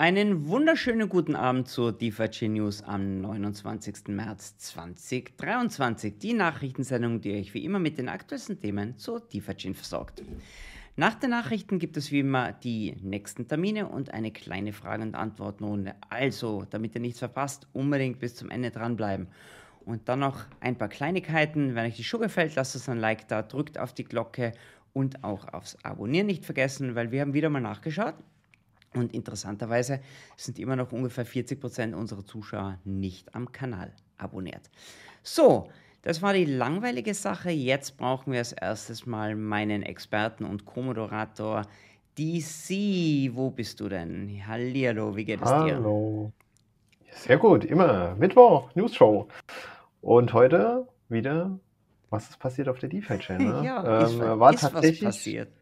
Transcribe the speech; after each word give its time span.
Einen 0.00 0.48
wunderschönen 0.48 1.10
guten 1.10 1.36
Abend 1.36 1.68
zur 1.68 1.92
DeFi 1.92 2.48
News 2.48 2.82
am 2.82 3.20
29. 3.20 4.08
März 4.08 4.56
2023. 4.56 6.16
Die 6.16 6.32
Nachrichtensendung, 6.32 7.20
die 7.20 7.34
euch 7.34 7.52
wie 7.52 7.66
immer 7.66 7.78
mit 7.78 7.98
den 7.98 8.08
aktuellsten 8.08 8.58
Themen 8.58 8.96
zur 8.96 9.20
DeFi 9.20 9.74
versorgt. 9.74 10.22
Nach 10.96 11.16
den 11.16 11.28
Nachrichten 11.28 11.78
gibt 11.78 11.98
es 11.98 12.10
wie 12.12 12.20
immer 12.20 12.52
die 12.52 12.96
nächsten 13.02 13.46
Termine 13.46 13.88
und 13.88 14.14
eine 14.14 14.30
kleine 14.30 14.72
Frage- 14.72 15.02
und 15.02 15.14
Antwortrunde. 15.14 15.94
Also, 16.08 16.64
damit 16.70 16.94
ihr 16.94 17.02
nichts 17.02 17.18
verpasst, 17.18 17.68
unbedingt 17.74 18.20
bis 18.20 18.36
zum 18.36 18.48
Ende 18.48 18.70
dranbleiben. 18.70 19.28
Und 19.84 20.08
dann 20.08 20.20
noch 20.20 20.46
ein 20.60 20.78
paar 20.78 20.88
Kleinigkeiten. 20.88 21.74
Wenn 21.74 21.84
euch 21.84 21.96
die 21.96 22.04
Show 22.04 22.18
gefällt, 22.18 22.54
lasst 22.54 22.74
uns 22.74 22.88
ein 22.88 22.96
Like 22.96 23.28
da, 23.28 23.42
drückt 23.42 23.76
auf 23.76 23.92
die 23.92 24.04
Glocke 24.04 24.52
und 24.94 25.24
auch 25.24 25.52
aufs 25.52 25.76
Abonnieren 25.84 26.26
nicht 26.26 26.46
vergessen, 26.46 26.94
weil 26.94 27.10
wir 27.12 27.20
haben 27.20 27.34
wieder 27.34 27.50
mal 27.50 27.60
nachgeschaut 27.60 28.14
und 28.94 29.14
interessanterweise 29.14 30.00
sind 30.36 30.58
immer 30.58 30.76
noch 30.76 30.92
ungefähr 30.92 31.24
40 31.24 31.60
Prozent 31.60 31.94
unserer 31.94 32.24
Zuschauer 32.24 32.78
nicht 32.84 33.34
am 33.34 33.52
Kanal 33.52 33.92
abonniert. 34.16 34.70
So, 35.22 35.68
das 36.02 36.22
war 36.22 36.32
die 36.32 36.46
langweilige 36.46 37.14
Sache. 37.14 37.50
Jetzt 37.50 37.96
brauchen 37.98 38.32
wir 38.32 38.38
als 38.40 38.52
erstes 38.52 39.06
mal 39.06 39.36
meinen 39.36 39.82
Experten 39.82 40.44
und 40.44 40.64
Co-Moderator 40.64 41.62
DC. 42.18 43.34
Wo 43.34 43.50
bist 43.50 43.80
du 43.80 43.88
denn? 43.88 44.42
Hallihallo, 44.46 45.14
wie 45.14 45.24
geht 45.24 45.40
es 45.40 45.48
dir? 45.48 45.76
Hallo. 45.76 46.32
Sehr 47.12 47.36
gut, 47.36 47.64
immer. 47.64 48.14
Mittwoch, 48.16 48.74
News 48.74 48.94
Show. 48.94 49.28
Und 50.00 50.32
heute 50.32 50.88
wieder, 51.08 51.58
was 52.08 52.30
ist 52.30 52.38
passiert 52.38 52.68
auf 52.68 52.78
der 52.78 52.88
DeFi-Channel? 52.88 53.64
ja, 53.64 54.00
ähm, 54.00 54.06
ist, 54.06 54.18
war 54.18 54.54
ist 54.54 54.60
tatsächlich, 54.60 55.02
was 55.02 55.16
passiert. 55.16 55.52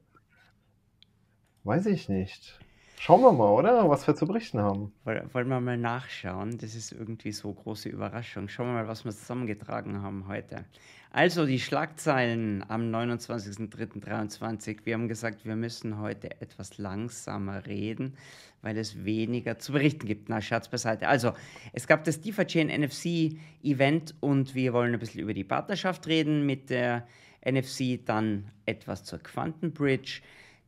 Weiß 1.64 1.86
ich 1.86 2.08
nicht. 2.08 2.58
Schauen 3.00 3.22
wir 3.22 3.32
mal, 3.32 3.50
oder? 3.50 3.88
Was 3.88 4.06
wir 4.06 4.16
zu 4.16 4.26
berichten 4.26 4.58
haben. 4.58 4.92
Wollen 5.04 5.48
wir 5.48 5.60
mal 5.60 5.76
nachschauen? 5.76 6.58
Das 6.58 6.74
ist 6.74 6.90
irgendwie 6.90 7.30
so 7.30 7.52
große 7.52 7.88
Überraschung. 7.88 8.48
Schauen 8.48 8.66
wir 8.66 8.72
mal, 8.74 8.88
was 8.88 9.04
wir 9.04 9.12
zusammengetragen 9.12 10.02
haben 10.02 10.26
heute. 10.26 10.64
Also 11.10 11.46
die 11.46 11.60
Schlagzeilen 11.60 12.64
am 12.68 12.92
29.03.2023. 12.92 14.80
Wir 14.84 14.94
haben 14.94 15.06
gesagt, 15.08 15.46
wir 15.46 15.54
müssen 15.54 16.00
heute 16.00 16.40
etwas 16.40 16.76
langsamer 16.76 17.66
reden, 17.66 18.16
weil 18.62 18.76
es 18.76 19.04
weniger 19.04 19.58
zu 19.58 19.72
berichten 19.72 20.06
gibt. 20.06 20.28
Na, 20.28 20.40
Scherz 20.42 20.68
beiseite. 20.68 21.08
Also, 21.08 21.32
es 21.72 21.86
gab 21.86 22.02
das 22.04 22.20
DeFi 22.20 22.46
Chain 22.46 22.66
NFC 22.66 23.38
Event 23.62 24.16
und 24.20 24.54
wir 24.56 24.72
wollen 24.72 24.92
ein 24.92 24.98
bisschen 24.98 25.20
über 25.20 25.34
die 25.34 25.44
Partnerschaft 25.44 26.08
reden 26.08 26.44
mit 26.44 26.68
der 26.68 27.06
NFC, 27.48 28.04
dann 28.04 28.50
etwas 28.66 29.04
zur 29.04 29.20
Quantenbridge. 29.20 30.20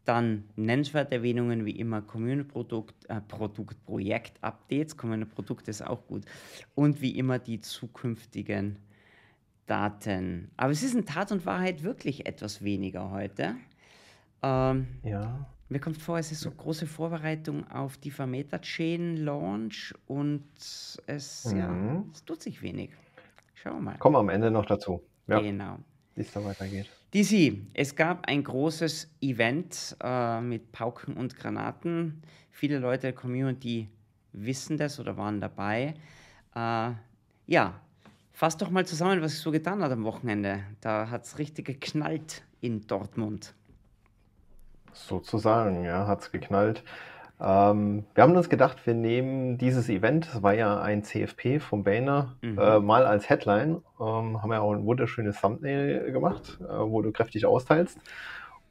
Dann 0.04 0.44
nennenswerte 0.56 1.16
Erwähnungen 1.16 1.64
wie 1.66 1.78
immer 1.78 2.02
Community-Produkt, 2.02 3.08
äh, 3.08 3.20
Produkt, 3.20 3.84
Projekt-Updates. 3.84 4.96
Community-Produkt 4.96 5.68
ist 5.68 5.86
auch 5.86 6.06
gut. 6.06 6.24
Und 6.74 7.00
wie 7.00 7.18
immer 7.18 7.38
die 7.38 7.60
zukünftigen 7.60 8.78
Daten. 9.66 10.50
Aber 10.56 10.72
es 10.72 10.82
ist 10.82 10.94
in 10.94 11.06
Tat 11.06 11.30
und 11.30 11.46
Wahrheit 11.46 11.82
wirklich 11.82 12.26
etwas 12.26 12.62
weniger 12.62 13.10
heute. 13.10 13.54
Ähm, 14.42 14.88
ja. 15.04 15.46
Mir 15.68 15.78
kommt 15.78 15.98
vor, 15.98 16.18
es 16.18 16.32
ist 16.32 16.40
so 16.40 16.50
große 16.50 16.88
Vorbereitung 16.88 17.70
auf 17.70 17.96
die 17.96 18.10
Vermeta 18.10 18.58
Chain 18.58 19.18
Launch 19.18 19.94
und 20.08 20.44
es, 20.56 21.44
mhm. 21.44 21.56
ja, 21.56 22.04
es 22.12 22.24
tut 22.24 22.42
sich 22.42 22.60
wenig. 22.62 22.90
Schauen 23.54 23.76
wir 23.76 23.80
mal. 23.82 23.98
Kommen 23.98 24.16
wir 24.16 24.20
am 24.20 24.30
Ende 24.30 24.50
noch 24.50 24.66
dazu. 24.66 25.00
Ja. 25.28 25.38
Genau. 25.38 25.78
Wie 26.20 26.26
es 26.26 26.32
da 26.32 26.44
weitergeht. 26.44 26.86
DC, 27.14 27.56
es 27.72 27.96
gab 27.96 28.26
ein 28.28 28.44
großes 28.44 29.08
Event 29.22 29.96
äh, 30.02 30.42
mit 30.42 30.70
Pauken 30.70 31.16
und 31.16 31.34
Granaten. 31.34 32.20
Viele 32.50 32.78
Leute 32.78 33.00
der 33.06 33.12
Community 33.14 33.88
wissen 34.34 34.76
das 34.76 35.00
oder 35.00 35.16
waren 35.16 35.40
dabei. 35.40 35.94
Äh, 36.54 36.90
ja, 37.46 37.80
fass 38.32 38.58
doch 38.58 38.68
mal 38.68 38.84
zusammen, 38.84 39.22
was 39.22 39.32
sich 39.32 39.40
so 39.40 39.50
getan 39.50 39.82
hat 39.82 39.90
am 39.92 40.04
Wochenende. 40.04 40.62
Da 40.82 41.08
hat 41.08 41.24
es 41.24 41.38
richtig 41.38 41.64
geknallt 41.64 42.42
in 42.60 42.86
Dortmund. 42.86 43.54
Sozusagen, 44.92 45.84
ja, 45.84 46.06
hat 46.06 46.20
es 46.20 46.30
geknallt. 46.30 46.84
Ähm, 47.42 48.04
wir 48.14 48.22
haben 48.22 48.36
uns 48.36 48.50
gedacht, 48.50 48.86
wir 48.86 48.94
nehmen 48.94 49.56
dieses 49.56 49.88
Event, 49.88 50.28
das 50.32 50.42
war 50.42 50.54
ja 50.54 50.80
ein 50.80 51.02
CFP 51.02 51.58
vom 51.58 51.84
Banner, 51.84 52.36
mhm. 52.42 52.58
äh, 52.58 52.80
mal 52.80 53.06
als 53.06 53.30
Headline. 53.30 53.82
Ähm, 53.98 54.42
haben 54.42 54.52
ja 54.52 54.60
auch 54.60 54.72
ein 54.72 54.84
wunderschönes 54.84 55.40
Thumbnail 55.40 56.12
gemacht, 56.12 56.58
äh, 56.60 56.66
wo 56.66 57.00
du 57.00 57.12
kräftig 57.12 57.46
austeilst. 57.46 57.98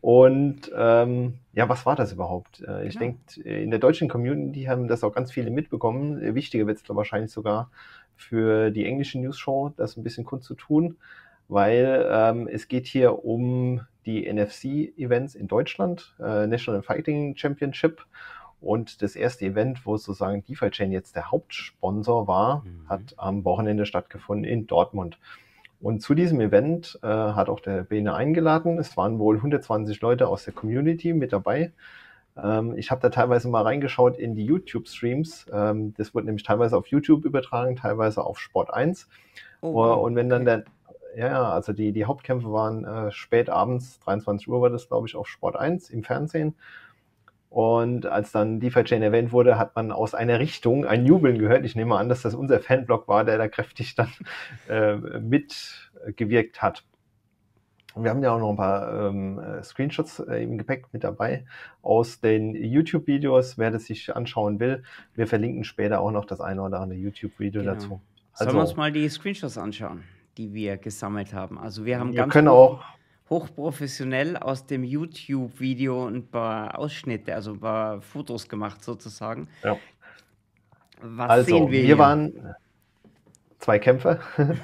Und 0.02 0.72
ähm, 0.76 1.40
ja, 1.54 1.68
was 1.68 1.86
war 1.86 1.96
das 1.96 2.14
überhaupt? 2.14 2.62
Äh, 2.62 2.88
ich 2.88 2.98
genau. 2.98 3.16
denke, 3.36 3.42
in 3.42 3.70
der 3.70 3.80
deutschen 3.80 4.08
Community 4.08 4.64
haben 4.64 4.88
das 4.88 5.04
auch 5.04 5.14
ganz 5.14 5.32
viele 5.32 5.52
mitbekommen. 5.52 6.36
Wichtiger 6.36 6.68
wird 6.68 6.78
es 6.78 6.84
wahrscheinlich 6.88 7.32
sogar 7.32 7.70
für 8.16 8.70
die 8.72 8.86
englische 8.86 9.20
News 9.20 9.38
Show, 9.38 9.74
das 9.76 9.98
ein 9.98 10.04
bisschen 10.04 10.26
kurz 10.26 10.46
zu 10.46 10.56
tun, 10.56 10.98
weil 11.48 12.08
ähm, 12.10 12.48
es 12.48 12.68
geht 12.68 12.86
hier 12.86 13.26
um 13.26 13.82
die 14.06 14.32
NFC-Events 14.32 15.36
in 15.36 15.48
Deutschland, 15.48 16.16
äh, 16.20 16.48
National 16.48 16.82
Fighting 16.82 17.36
Championship. 17.36 18.06
Und 18.62 19.02
das 19.02 19.16
erste 19.16 19.46
Event, 19.46 19.86
wo 19.86 19.98
sozusagen 19.98 20.44
DeFi 20.44 20.70
Chain 20.70 20.92
jetzt 20.92 21.16
der 21.16 21.32
Hauptsponsor 21.32 22.28
war, 22.28 22.64
mhm. 22.66 22.90
hat 22.90 23.16
am 23.18 23.46
Wochenende 23.46 23.86
stattgefunden 23.86 24.46
in 24.46 24.68
Dortmund. 24.68 25.18
Und 25.82 26.02
zu 26.02 26.14
diesem 26.14 26.42
Event 26.42 27.00
äh, 27.04 27.08
hat 27.08 27.48
auch 27.48 27.62
der 27.62 27.84
Bene 27.84 28.14
eingeladen. 28.14 28.78
Es 28.80 28.98
waren 28.98 29.18
wohl 29.18 29.38
120 29.38 30.02
Leute 30.02 30.28
aus 30.28 30.44
der 30.44 30.54
Community 30.54 31.14
mit 31.14 31.32
dabei. 31.32 31.72
Ähm, 32.38 32.78
ich 32.78 32.92
habe 32.92 33.02
da 33.02 33.10
teilweise 33.10 33.48
mal 33.48 33.64
reingeschaut 33.64 34.18
in 34.18 34.36
die 34.36 34.46
YouTube-Streams. 34.46 35.48
Ähm, 35.54 35.94
das 35.96 36.14
wurde 36.14 36.26
nämlich 36.28 36.44
teilweise 36.44 36.76
auf 36.76 36.88
YouTube 36.88 37.24
übertragen, 37.24 37.78
teilweise 37.78 38.24
auf 38.24 38.40
Sport 38.40 38.74
1. 38.74 39.08
Oh, 39.62 39.82
und 39.82 40.16
wenn 40.16 40.30
dann 40.30 40.46
der, 40.46 40.64
ja, 41.16 41.50
also 41.50 41.74
die, 41.74 41.92
die 41.92 42.06
Hauptkämpfe 42.06 42.52
waren 42.52 42.86
äh, 42.86 43.12
spät 43.12 43.50
abends, 43.50 44.00
23 44.02 44.48
Uhr 44.48 44.62
war 44.62 44.70
das, 44.70 44.88
glaube 44.88 45.08
ich, 45.08 45.16
auf 45.16 45.28
Sport 45.28 45.56
1 45.56 45.90
im 45.90 46.04
Fernsehen. 46.04 46.56
Und 47.50 48.06
als 48.06 48.32
dann 48.32 48.60
DeFi 48.60 48.84
Chain 48.84 49.02
erwähnt 49.02 49.32
wurde, 49.32 49.58
hat 49.58 49.76
man 49.76 49.92
aus 49.92 50.14
einer 50.14 50.40
Richtung 50.40 50.86
ein 50.86 51.06
Jubeln 51.06 51.40
gehört. 51.40 51.66
Ich 51.66 51.76
nehme 51.76 51.98
an, 51.98 52.08
dass 52.08 52.22
das 52.22 52.36
unser 52.36 52.60
Fanblock 52.60 53.08
war, 53.08 53.26
der 53.26 53.40
da 53.40 53.48
kräftig 53.48 53.96
dann 53.96 54.12
äh, 54.70 54.96
mitgewirkt 55.20 56.62
hat. 56.62 56.84
Und 57.96 58.04
wir 58.04 58.12
haben 58.12 58.22
ja 58.22 58.32
auch 58.32 58.40
noch 58.40 58.52
ein 58.52 58.56
paar 58.56 59.10
ähm, 59.10 59.42
Screenshots 59.64 60.20
äh, 60.20 60.44
im 60.44 60.60
Gepäck 60.60 60.86
mit 60.94 61.04
dabei 61.04 61.46
aus 61.82 62.22
den 62.22 62.54
YouTube-Videos. 62.54 63.58
Wer 63.58 63.72
das 63.72 63.86
sich 63.86 64.16
anschauen 64.16 64.60
will, 64.60 64.84
wir 65.16 65.26
verlinken 65.26 65.64
später 65.64 66.02
auch 66.02 66.12
noch 66.12 66.26
das 66.26 66.40
eine 66.40 66.62
oder 66.62 66.80
andere 66.80 67.00
YouTube-Video 67.00 67.62
genau. 67.62 67.74
dazu. 67.74 68.02
Also, 68.34 68.52
Sollen 68.52 68.58
wir 68.58 68.62
uns 68.62 68.76
mal 68.78 68.92
die 68.92 69.10
Screenshots 69.10 69.58
anschauen, 69.58 70.04
die 70.38 70.54
wir 70.54 70.78
gesammelt 70.78 71.34
haben? 71.34 71.58
Also 71.58 71.84
wir 71.84 72.00
haben 72.00 72.12
wir 72.12 72.20
ganz 72.20 72.32
können 72.32 72.48
auch 72.48 72.84
hochprofessionell 73.30 74.38
aus 74.38 74.66
dem 74.66 74.84
YouTube-Video 74.84 76.08
ein 76.08 76.28
paar 76.28 76.78
Ausschnitte, 76.78 77.36
also 77.36 77.54
ein 77.54 77.60
paar 77.60 78.02
Fotos 78.02 78.50
gemacht 78.50 78.84
sozusagen. 78.84 79.48
Ja. 79.64 79.78
Was 81.02 81.30
also, 81.30 81.46
sehen 81.46 81.66
wir? 81.68 81.80
Wir 81.80 81.86
hier? 81.86 81.98
waren 81.98 82.56
zwei 83.60 83.78
Kämpfe. 83.78 84.20
okay. 84.38 84.56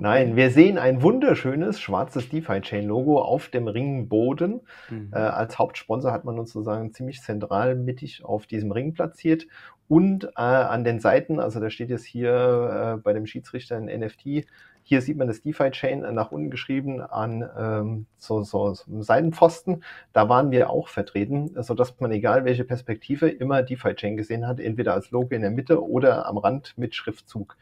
Nein, 0.00 0.36
wir 0.36 0.50
sehen 0.50 0.78
ein 0.78 1.02
wunderschönes 1.02 1.80
schwarzes 1.80 2.28
DeFi-Chain-Logo 2.28 3.20
auf 3.20 3.48
dem 3.48 3.66
Ringboden. 3.66 4.60
Mhm. 4.90 5.10
Äh, 5.12 5.16
als 5.16 5.58
Hauptsponsor 5.58 6.12
hat 6.12 6.24
man 6.24 6.38
uns 6.38 6.52
sozusagen 6.52 6.92
ziemlich 6.92 7.22
zentral 7.22 7.74
mittig 7.74 8.24
auf 8.24 8.46
diesem 8.46 8.70
Ring 8.72 8.92
platziert. 8.92 9.46
Und 9.88 10.24
äh, 10.24 10.40
an 10.40 10.84
den 10.84 11.00
Seiten, 11.00 11.40
also 11.40 11.60
da 11.60 11.70
steht 11.70 11.90
jetzt 11.90 12.04
hier 12.04 12.96
äh, 12.96 13.00
bei 13.02 13.12
dem 13.12 13.26
Schiedsrichter 13.26 13.76
ein 13.76 13.86
NFT, 13.86 14.46
hier 14.82 15.00
sieht 15.00 15.16
man 15.16 15.28
das 15.28 15.42
DeFi-Chain 15.42 16.14
nach 16.14 16.32
unten 16.32 16.50
geschrieben 16.50 17.00
an 17.00 17.48
ähm, 17.56 18.06
so, 18.18 18.42
so, 18.42 18.74
so 18.74 19.02
Seitenpfosten. 19.02 19.84
Da 20.12 20.28
waren 20.28 20.50
wir 20.50 20.70
auch 20.70 20.88
vertreten, 20.88 21.54
sodass 21.62 21.98
man, 22.00 22.12
egal 22.12 22.44
welche 22.44 22.64
Perspektive, 22.64 23.28
immer 23.28 23.62
DeFi-Chain 23.62 24.16
gesehen 24.16 24.46
hat, 24.46 24.60
entweder 24.60 24.94
als 24.94 25.10
Logo 25.10 25.34
in 25.34 25.42
der 25.42 25.50
Mitte 25.50 25.82
oder 25.82 26.26
am 26.26 26.38
Rand 26.38 26.76
mit 26.76 26.94
Schriftzug. 26.94 27.56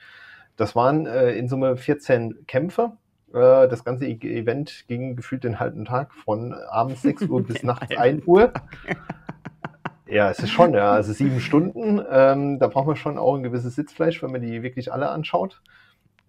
Das 0.56 0.74
waren 0.74 1.06
äh, 1.06 1.32
in 1.32 1.48
Summe 1.48 1.76
14 1.76 2.46
Kämpfe. 2.46 2.92
Äh, 3.32 3.68
das 3.68 3.84
ganze 3.84 4.06
e 4.06 4.14
Event 4.14 4.84
ging 4.88 5.16
gefühlt 5.16 5.44
den 5.44 5.60
halben 5.60 5.84
Tag 5.84 6.12
von 6.14 6.52
abends 6.52 7.02
6 7.02 7.22
Uhr 7.28 7.42
bis 7.46 7.62
nachts 7.62 7.96
1 7.96 8.26
Uhr. 8.26 8.52
Ja, 10.10 10.28
es 10.28 10.40
ist 10.40 10.50
schon, 10.50 10.74
ja, 10.74 10.90
also 10.90 11.12
sieben 11.12 11.38
Stunden. 11.38 12.04
Ähm, 12.10 12.58
da 12.58 12.66
braucht 12.66 12.88
man 12.88 12.96
schon 12.96 13.16
auch 13.16 13.36
ein 13.36 13.44
gewisses 13.44 13.76
Sitzfleisch, 13.76 14.20
wenn 14.24 14.32
man 14.32 14.42
die 14.42 14.64
wirklich 14.64 14.92
alle 14.92 15.08
anschaut. 15.08 15.62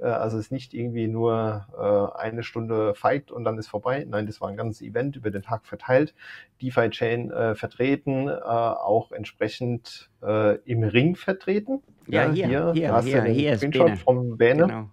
Äh, 0.01 0.05
also 0.05 0.37
es 0.37 0.45
ist 0.45 0.51
nicht 0.51 0.73
irgendwie 0.73 1.07
nur 1.07 1.67
äh, 1.77 2.19
eine 2.19 2.43
Stunde 2.43 2.93
Fight 2.95 3.31
und 3.31 3.43
dann 3.43 3.57
ist 3.57 3.67
vorbei. 3.67 4.05
Nein, 4.07 4.25
das 4.25 4.41
war 4.41 4.49
ein 4.49 4.57
ganzes 4.57 4.81
Event 4.81 5.15
über 5.15 5.31
den 5.31 5.43
Tag 5.43 5.65
verteilt. 5.65 6.13
DeFi 6.61 6.89
Chain 6.89 7.31
äh, 7.31 7.55
vertreten, 7.55 8.27
äh, 8.27 8.31
auch 8.31 9.11
entsprechend 9.11 10.09
äh, 10.21 10.57
im 10.65 10.83
Ring 10.83 11.15
vertreten. 11.15 11.81
Ja, 12.07 12.25
ja 12.25 12.31
hier, 12.31 12.47
hier, 12.47 12.71
hier, 12.73 12.93
hast 12.93 13.05
hier, 13.05 13.17
du 13.21 13.25
den 13.25 13.33
hier 13.33 13.57
Screenshot 13.57 13.85
Bene. 13.85 13.97
vom 13.97 14.37
Bäne. 14.37 14.67
Genau. 14.67 14.89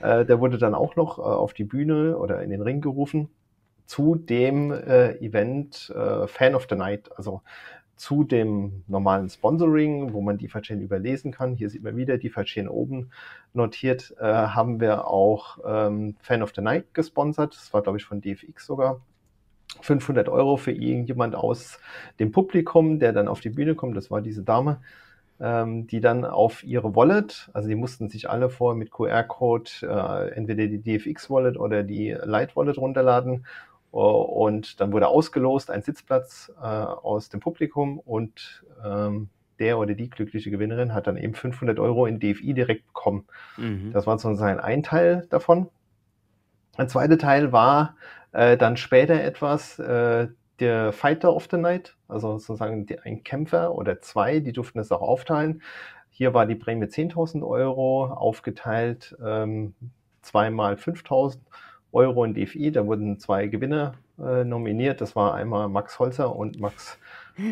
Äh, 0.00 0.24
der 0.26 0.40
wurde 0.40 0.58
dann 0.58 0.74
auch 0.74 0.96
noch 0.96 1.18
auf 1.18 1.54
die 1.54 1.64
Bühne 1.64 2.16
oder 2.16 2.42
in 2.42 2.50
den 2.50 2.62
Ring 2.62 2.80
gerufen 2.80 3.28
zu 3.86 4.14
dem 4.14 4.70
Event 4.72 5.92
Fan 6.26 6.54
of 6.54 6.68
the 6.70 6.76
Night. 6.76 7.10
Also 7.16 7.42
zu 8.00 8.24
dem 8.24 8.82
normalen 8.88 9.28
Sponsoring, 9.28 10.14
wo 10.14 10.22
man 10.22 10.38
DeFi-Chain 10.38 10.80
überlesen 10.80 11.32
kann. 11.32 11.54
Hier 11.54 11.68
sieht 11.68 11.82
man 11.82 11.98
wieder 11.98 12.16
DeFi-Chain 12.16 12.66
oben 12.66 13.10
notiert, 13.52 14.14
äh, 14.18 14.24
haben 14.24 14.80
wir 14.80 15.06
auch 15.06 15.58
ähm, 15.66 16.16
Fan 16.22 16.42
of 16.42 16.52
the 16.56 16.62
Night 16.62 16.94
gesponsert. 16.94 17.54
Das 17.54 17.74
war, 17.74 17.82
glaube 17.82 17.98
ich, 17.98 18.06
von 18.06 18.22
DFX 18.22 18.64
sogar. 18.64 19.02
500 19.82 20.30
Euro 20.30 20.56
für 20.56 20.72
irgendjemand 20.72 21.34
aus 21.34 21.78
dem 22.18 22.32
Publikum, 22.32 23.00
der 23.00 23.12
dann 23.12 23.28
auf 23.28 23.40
die 23.40 23.50
Bühne 23.50 23.74
kommt. 23.74 23.98
Das 23.98 24.10
war 24.10 24.22
diese 24.22 24.42
Dame, 24.42 24.80
ähm, 25.38 25.86
die 25.86 26.00
dann 26.00 26.24
auf 26.24 26.64
ihre 26.64 26.96
Wallet, 26.96 27.50
also 27.52 27.68
die 27.68 27.74
mussten 27.74 28.08
sich 28.08 28.30
alle 28.30 28.48
vor 28.48 28.74
mit 28.74 28.90
QR-Code 28.90 29.70
äh, 29.82 30.30
entweder 30.34 30.66
die 30.68 30.80
DFX-Wallet 30.80 31.58
oder 31.58 31.82
die 31.82 32.12
Light-Wallet 32.12 32.78
runterladen. 32.78 33.44
Und 33.90 34.80
dann 34.80 34.92
wurde 34.92 35.08
ausgelost 35.08 35.70
ein 35.70 35.82
Sitzplatz 35.82 36.52
äh, 36.60 36.64
aus 36.64 37.28
dem 37.28 37.40
Publikum 37.40 37.98
und 37.98 38.64
ähm, 38.84 39.30
der 39.58 39.78
oder 39.78 39.94
die 39.94 40.08
glückliche 40.08 40.50
Gewinnerin 40.50 40.94
hat 40.94 41.06
dann 41.06 41.16
eben 41.16 41.34
500 41.34 41.78
Euro 41.78 42.06
in 42.06 42.18
DFI 42.18 42.54
direkt 42.54 42.86
bekommen. 42.86 43.26
Mhm. 43.56 43.92
Das 43.92 44.06
war 44.06 44.18
sozusagen 44.18 44.58
ein 44.58 44.82
Teil 44.82 45.26
davon. 45.30 45.68
Ein 46.76 46.88
zweiter 46.88 47.18
Teil 47.18 47.52
war 47.52 47.96
äh, 48.32 48.56
dann 48.56 48.76
später 48.76 49.22
etwas 49.22 49.78
äh, 49.78 50.28
der 50.60 50.92
Fighter 50.92 51.34
of 51.34 51.48
the 51.50 51.56
Night, 51.56 51.96
also 52.08 52.38
sozusagen 52.38 52.86
die, 52.86 52.98
ein 53.00 53.22
Kämpfer 53.22 53.74
oder 53.74 54.00
zwei, 54.00 54.40
die 54.40 54.52
durften 54.52 54.78
es 54.78 54.92
auch 54.92 55.02
aufteilen. 55.02 55.62
Hier 56.10 56.32
war 56.34 56.46
die 56.46 56.54
Prämie 56.54 56.86
10.000 56.86 57.46
Euro, 57.46 58.06
aufgeteilt 58.06 59.16
ähm, 59.24 59.74
zweimal 60.22 60.74
5.000 60.74 61.10
Euro 61.10 61.38
in 61.92 62.34
DFI. 62.34 62.72
Da 62.72 62.86
wurden 62.86 63.18
zwei 63.18 63.46
Gewinner 63.46 63.94
äh, 64.18 64.44
nominiert. 64.44 65.00
Das 65.00 65.16
war 65.16 65.34
einmal 65.34 65.68
Max 65.68 65.98
Holzer 65.98 66.34
und 66.34 66.60
Max 66.60 66.98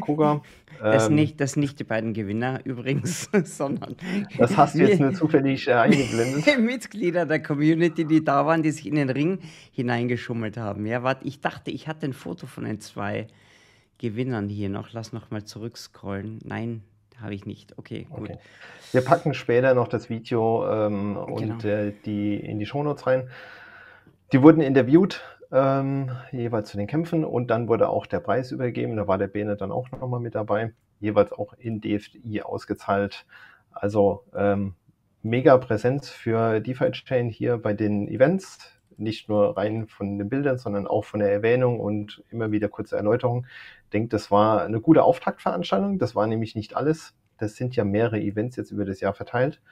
Koga. 0.00 0.42
Das, 0.80 1.08
ähm, 1.08 1.16
nicht, 1.16 1.40
das 1.40 1.56
nicht 1.56 1.80
die 1.80 1.84
beiden 1.84 2.12
Gewinner 2.12 2.60
übrigens, 2.62 3.28
sondern. 3.44 3.96
Das 4.36 4.56
hast 4.56 4.76
du 4.76 4.86
jetzt 4.86 5.00
nur 5.00 5.12
zufällig 5.12 5.66
äh, 5.66 5.72
eingeblendet. 5.72 6.58
Mitglieder 6.60 7.26
der 7.26 7.42
Community, 7.42 8.04
die 8.04 8.22
da 8.22 8.46
waren, 8.46 8.62
die 8.62 8.70
sich 8.70 8.86
in 8.86 8.94
den 8.94 9.10
Ring 9.10 9.40
hineingeschummelt 9.72 10.56
haben. 10.56 10.86
Ja, 10.86 11.02
warte, 11.02 11.26
ich 11.26 11.40
dachte, 11.40 11.72
ich 11.72 11.88
hatte 11.88 12.06
ein 12.06 12.12
Foto 12.12 12.46
von 12.46 12.64
den 12.64 12.80
zwei 12.80 13.26
Gewinnern 13.96 14.48
hier 14.48 14.68
noch. 14.68 14.92
Lass 14.92 15.12
noch 15.12 15.32
mal 15.32 15.42
zurückscrollen. 15.42 16.38
Nein, 16.44 16.82
habe 17.20 17.34
ich 17.34 17.44
nicht. 17.44 17.76
Okay, 17.76 18.06
gut. 18.08 18.30
Okay. 18.30 18.38
Wir 18.92 19.00
packen 19.00 19.34
später 19.34 19.74
noch 19.74 19.88
das 19.88 20.08
Video 20.08 20.64
ähm, 20.70 21.16
und 21.16 21.62
genau. 21.62 21.76
äh, 21.76 21.92
die 22.04 22.36
in 22.36 22.60
die 22.60 22.66
Shownotes 22.66 23.06
rein. 23.06 23.28
Die 24.30 24.42
wurden 24.42 24.60
interviewt 24.60 25.22
ähm, 25.50 26.10
jeweils 26.32 26.68
zu 26.68 26.76
den 26.76 26.86
Kämpfen 26.86 27.24
und 27.24 27.48
dann 27.50 27.66
wurde 27.66 27.88
auch 27.88 28.04
der 28.04 28.20
Preis 28.20 28.52
übergeben. 28.52 28.96
Da 28.96 29.08
war 29.08 29.16
der 29.16 29.28
Bene 29.28 29.56
dann 29.56 29.72
auch 29.72 29.90
nochmal 29.90 30.20
mit 30.20 30.34
dabei, 30.34 30.74
jeweils 31.00 31.32
auch 31.32 31.54
in 31.54 31.80
DFI 31.80 32.42
ausgezahlt. 32.42 33.24
Also 33.70 34.24
ähm, 34.34 34.74
mega 35.22 35.56
Präsenz 35.56 36.10
für 36.10 36.60
DeFi 36.60 36.90
Chain 36.90 37.30
hier 37.30 37.56
bei 37.56 37.72
den 37.72 38.06
Events. 38.06 38.58
Nicht 38.98 39.30
nur 39.30 39.56
rein 39.56 39.86
von 39.86 40.18
den 40.18 40.28
Bildern, 40.28 40.58
sondern 40.58 40.86
auch 40.86 41.06
von 41.06 41.20
der 41.20 41.32
Erwähnung 41.32 41.80
und 41.80 42.22
immer 42.28 42.52
wieder 42.52 42.68
kurze 42.68 42.96
Erläuterung. 42.96 43.46
Ich 43.84 43.90
denke, 43.90 44.08
das 44.08 44.30
war 44.30 44.62
eine 44.62 44.80
gute 44.82 45.04
Auftaktveranstaltung. 45.04 45.98
Das 45.98 46.14
war 46.14 46.26
nämlich 46.26 46.54
nicht 46.54 46.76
alles. 46.76 47.14
Das 47.38 47.56
sind 47.56 47.76
ja 47.76 47.84
mehrere 47.84 48.20
Events 48.20 48.56
jetzt 48.56 48.72
über 48.72 48.84
das 48.84 49.00
Jahr 49.00 49.14
verteilt. 49.14 49.62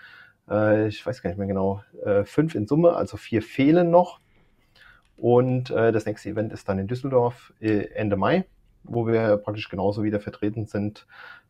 Äh, 0.49 0.89
ich 0.89 1.05
weiß 1.05 1.21
gar 1.21 1.29
nicht 1.29 1.39
mehr 1.39 1.49
genau. 1.49 1.83
Äh, 2.03 2.25
fünf 2.25 2.55
in 2.55 2.67
Summe, 2.67 2.95
also 2.95 3.19
vier 3.19 3.43
fehlen 3.43 3.91
noch. 3.91 4.21
Und 5.17 5.71
äh, 5.71 5.93
das 5.93 6.07
nächste 6.07 6.29
Event 6.31 6.53
ist 6.53 6.69
dann 6.69 6.79
in 6.79 6.87
Düsseldorf 6.87 7.53
äh, 7.61 7.87
Ende 7.95 8.17
Mai, 8.17 8.45
wo 8.85 9.07
wir 9.07 9.39
praktisch 9.39 9.69
genauso 9.69 10.03
wieder 10.03 10.21
vertreten 10.21 10.67
sind 10.67 11.07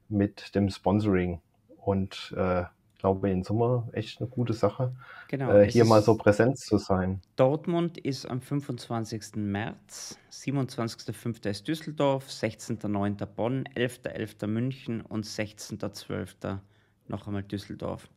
mit 0.08 0.54
dem 0.54 0.68
Sponsoring. 0.70 1.40
Und 1.76 2.34
äh, 2.36 2.64
glaube 2.98 3.30
in 3.30 3.44
Summe 3.44 3.88
echt 3.92 4.20
eine 4.20 4.28
gute 4.28 4.52
Sache, 4.52 4.92
genau, 5.28 5.52
äh, 5.52 5.70
hier 5.70 5.84
mal 5.84 6.02
so 6.02 6.16
präsent 6.16 6.58
zu 6.58 6.78
sein. 6.78 7.20
Dortmund 7.36 7.98
ist 7.98 8.26
am 8.26 8.40
25. 8.40 9.36
März, 9.36 10.18
27.05. 10.32 11.48
ist 11.48 11.68
Düsseldorf, 11.68 12.28
16.09. 12.28 13.26
Bonn, 13.26 13.64
11.11. 13.76 14.42
.11. 14.42 14.46
München 14.46 15.00
und 15.02 15.24
16.12. 15.24 16.58
noch 17.08 17.26
einmal 17.26 17.42
Düsseldorf. 17.42 18.08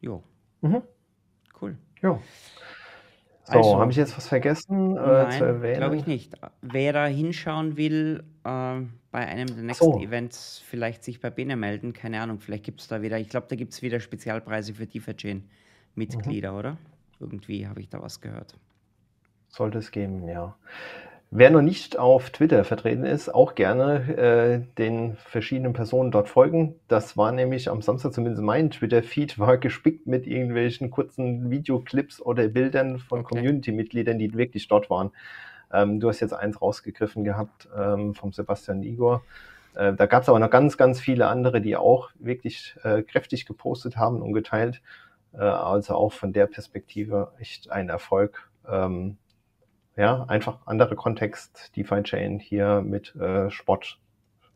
Jo. 0.00 0.22
Mhm. 0.62 0.82
Cool. 1.60 1.76
Jo. 2.00 2.20
So, 3.48 3.58
also, 3.58 3.78
habe 3.78 3.92
ich 3.92 3.96
jetzt 3.96 4.16
was 4.16 4.26
vergessen 4.26 4.96
äh, 4.96 5.30
zu 5.30 5.44
erwähnen? 5.44 5.76
glaube 5.76 5.96
ich 5.96 6.06
nicht. 6.06 6.34
Wer 6.62 6.92
da 6.92 7.06
hinschauen 7.06 7.76
will, 7.76 8.24
äh, 8.42 8.80
bei 9.12 9.26
einem 9.26 9.46
der 9.46 9.62
nächsten 9.62 9.84
so. 9.84 10.00
Events 10.00 10.62
vielleicht 10.68 11.04
sich 11.04 11.20
bei 11.20 11.30
Bene 11.30 11.54
melden. 11.56 11.92
Keine 11.92 12.20
Ahnung, 12.20 12.40
vielleicht 12.40 12.64
gibt 12.64 12.80
es 12.80 12.88
da 12.88 13.02
wieder, 13.02 13.18
ich 13.18 13.28
glaube, 13.28 13.46
da 13.48 13.54
gibt 13.54 13.72
es 13.72 13.82
wieder 13.82 14.00
Spezialpreise 14.00 14.74
für 14.74 14.86
DeFi-Chain-Mitglieder, 14.86 16.52
mhm. 16.52 16.58
oder? 16.58 16.76
Irgendwie 17.20 17.68
habe 17.68 17.80
ich 17.80 17.88
da 17.88 18.02
was 18.02 18.20
gehört. 18.20 18.58
Sollte 19.48 19.78
es 19.78 19.92
geben, 19.92 20.28
ja. 20.28 20.56
Wer 21.30 21.50
noch 21.50 21.60
nicht 21.60 21.98
auf 21.98 22.30
Twitter 22.30 22.62
vertreten 22.62 23.04
ist, 23.04 23.28
auch 23.28 23.56
gerne 23.56 24.16
äh, 24.16 24.74
den 24.78 25.16
verschiedenen 25.16 25.72
Personen 25.72 26.12
dort 26.12 26.28
folgen. 26.28 26.76
Das 26.86 27.16
war 27.16 27.32
nämlich 27.32 27.68
am 27.68 27.82
Samstag 27.82 28.12
zumindest 28.12 28.42
mein 28.42 28.70
Twitter-Feed, 28.70 29.38
war 29.38 29.58
gespickt 29.58 30.06
mit 30.06 30.26
irgendwelchen 30.26 30.90
kurzen 30.90 31.50
Videoclips 31.50 32.22
oder 32.22 32.46
Bildern 32.48 32.98
von 32.98 33.20
okay. 33.20 33.34
Community-Mitgliedern, 33.34 34.18
die 34.18 34.34
wirklich 34.34 34.68
dort 34.68 34.88
waren. 34.88 35.10
Ähm, 35.72 35.98
du 35.98 36.08
hast 36.08 36.20
jetzt 36.20 36.32
eins 36.32 36.62
rausgegriffen 36.62 37.24
gehabt 37.24 37.68
ähm, 37.76 38.14
vom 38.14 38.32
Sebastian 38.32 38.84
Igor. 38.84 39.22
Äh, 39.74 39.94
da 39.94 40.06
gab 40.06 40.22
es 40.22 40.28
aber 40.28 40.38
noch 40.38 40.50
ganz, 40.50 40.76
ganz 40.76 41.00
viele 41.00 41.26
andere, 41.26 41.60
die 41.60 41.76
auch 41.76 42.10
wirklich 42.20 42.76
äh, 42.84 43.02
kräftig 43.02 43.46
gepostet 43.46 43.96
haben 43.96 44.22
und 44.22 44.32
geteilt. 44.32 44.80
Äh, 45.32 45.40
also 45.40 45.96
auch 45.96 46.12
von 46.12 46.32
der 46.32 46.46
Perspektive 46.46 47.32
echt 47.40 47.70
ein 47.70 47.88
Erfolg. 47.88 48.48
Ähm, 48.68 49.18
ja, 49.96 50.24
einfach 50.24 50.66
anderer 50.66 50.94
Kontext, 50.94 51.72
DeFi 51.76 52.02
Chain 52.02 52.38
hier 52.38 52.82
mit 52.82 53.14
äh, 53.16 53.50
Spot 53.50 53.80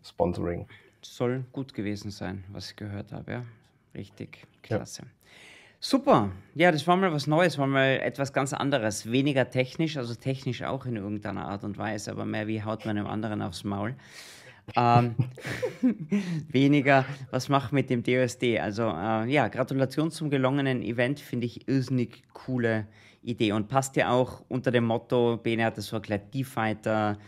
Sponsoring. 0.02 0.66
Soll 1.02 1.44
gut 1.52 1.74
gewesen 1.74 2.10
sein, 2.10 2.44
was 2.48 2.70
ich 2.70 2.76
gehört 2.76 3.12
habe, 3.12 3.32
ja. 3.32 3.44
Richtig, 3.94 4.46
klasse. 4.62 5.02
Ja. 5.02 5.08
Super, 5.82 6.30
ja, 6.54 6.70
das 6.70 6.86
war 6.86 6.96
mal 6.96 7.10
was 7.10 7.26
Neues, 7.26 7.56
war 7.56 7.66
mal 7.66 8.00
etwas 8.02 8.34
ganz 8.34 8.52
anderes. 8.52 9.10
Weniger 9.10 9.48
technisch, 9.48 9.96
also 9.96 10.14
technisch 10.14 10.62
auch 10.62 10.84
in 10.84 10.96
irgendeiner 10.96 11.46
Art 11.48 11.64
und 11.64 11.78
Weise, 11.78 12.10
aber 12.10 12.26
mehr 12.26 12.46
wie 12.46 12.62
haut 12.62 12.84
man 12.84 12.98
einem 12.98 13.06
anderen 13.06 13.40
aufs 13.40 13.64
Maul. 13.64 13.94
Ähm, 14.76 15.14
weniger, 16.48 17.04
was 17.30 17.48
macht 17.48 17.72
mit 17.72 17.90
dem 17.90 18.02
DOSD? 18.02 18.58
Also 18.58 18.82
äh, 18.84 19.30
ja, 19.30 19.48
Gratulation 19.48 20.10
zum 20.10 20.30
gelungenen 20.30 20.82
Event, 20.82 21.20
finde 21.20 21.46
ich 21.46 21.68
irrsinnig 21.68 22.22
coole 22.32 22.86
Idee 23.22 23.52
und 23.52 23.68
passt 23.68 23.96
ja 23.96 24.10
auch 24.10 24.42
unter 24.48 24.70
dem 24.70 24.84
Motto, 24.84 25.38
Bene 25.42 25.64
hat 25.64 25.78
es 25.78 25.86
so 25.86 25.96
erklärt, 25.96 26.32
die 26.32 26.44
Fighter, 26.44 27.18